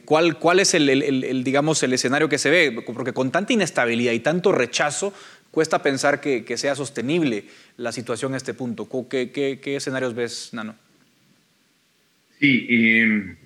[0.04, 2.82] ¿cuál, ¿cuál, es el, el, digamos, el escenario que se ve?
[2.84, 5.12] Porque con tanta inestabilidad y tanto rechazo,
[5.50, 7.44] cuesta pensar que, sea sostenible
[7.76, 8.88] la situación a este punto.
[9.08, 10.76] ¿Qué, qué, escenarios ves, Nano?
[12.38, 13.36] Sí, em,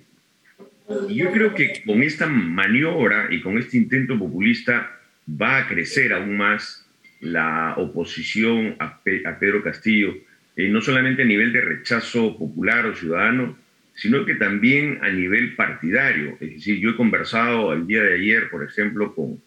[1.09, 4.91] yo creo que con esta maniobra y con este intento populista
[5.27, 6.82] va a crecer aún más
[7.23, 10.13] la oposición a, Pedro Castillo,
[10.55, 13.57] eh, no solamente a nivel de rechazo popular o ciudadano,
[13.95, 16.37] sino que también a nivel partidario.
[16.39, 19.39] Es decir, yo he conversado el día de ayer, por ejemplo, con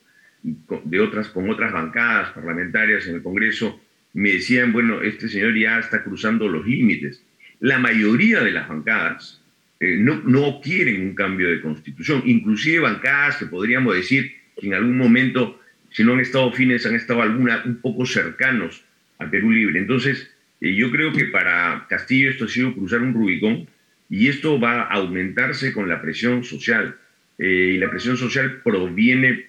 [0.43, 3.81] de otras, con otras bancadas parlamentarias en el Congreso,
[4.13, 7.23] me decían, bueno, este señor ya está cruzando los límites.
[7.61, 9.43] La mayoría de las bancadas
[9.81, 14.75] eh, no, no quieren un cambio de constitución, inclusive bancadas que podríamos decir que en
[14.75, 15.61] algún momento,
[15.97, 18.85] si no han estado fines, han estado alguna un poco cercanos
[19.19, 19.79] a Perú Libre.
[19.79, 20.31] Entonces,
[20.61, 23.67] eh, yo creo que para Castillo esto ha sido cruzar un Rubicón
[24.11, 26.99] y esto va a aumentarse con la presión social.
[27.39, 29.47] Eh, y la presión social proviene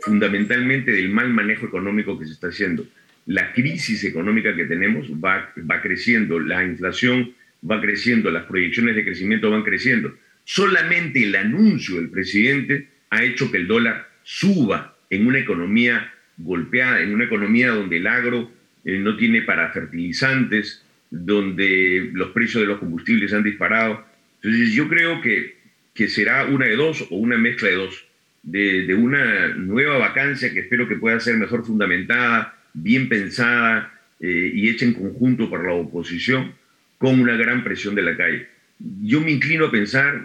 [0.00, 2.84] fundamentalmente del mal manejo económico que se está haciendo.
[3.26, 7.34] La crisis económica que tenemos va, va creciendo, la inflación
[7.70, 10.12] va creciendo, las proyecciones de crecimiento van creciendo.
[10.42, 17.00] Solamente el anuncio del presidente ha hecho que el dólar suba en una economía golpeada,
[17.00, 18.50] en una economía donde el agro
[18.84, 24.04] eh, no tiene para fertilizantes, donde los precios de los combustibles han disparado.
[24.42, 25.56] Entonces yo creo que,
[25.94, 28.08] que será una de dos o una mezcla de dos
[28.42, 34.68] de, una nueva vacancia que espero que pueda ser mejor fundamentada, bien pensada eh, y
[34.68, 36.54] hecha en conjunto por la oposición,
[36.98, 38.48] con una gran presión de la calle.
[39.02, 40.22] Yo me inclino a pensar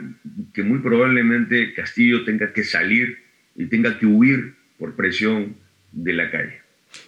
[0.53, 3.17] que muy probablemente Castillo tenga que salir
[3.55, 4.53] y tenga que huir
[4.83, 5.55] por presión
[5.93, 6.61] de la calle.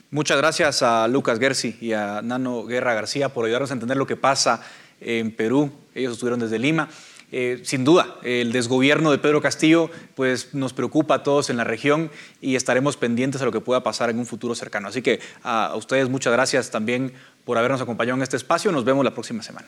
[0.09, 4.07] Muchas gracias a Lucas Gersi y a Nano Guerra García por ayudarnos a entender lo
[4.07, 4.63] que pasa
[5.01, 5.73] en Perú.
[5.93, 6.87] Ellos estuvieron desde Lima.
[7.33, 11.65] Eh, sin duda, el desgobierno de Pedro Castillo pues, nos preocupa a todos en la
[11.65, 14.87] región y estaremos pendientes a lo que pueda pasar en un futuro cercano.
[14.87, 17.11] Así que a, a ustedes muchas gracias también
[17.43, 18.71] por habernos acompañado en este espacio.
[18.71, 19.67] Nos vemos la próxima semana.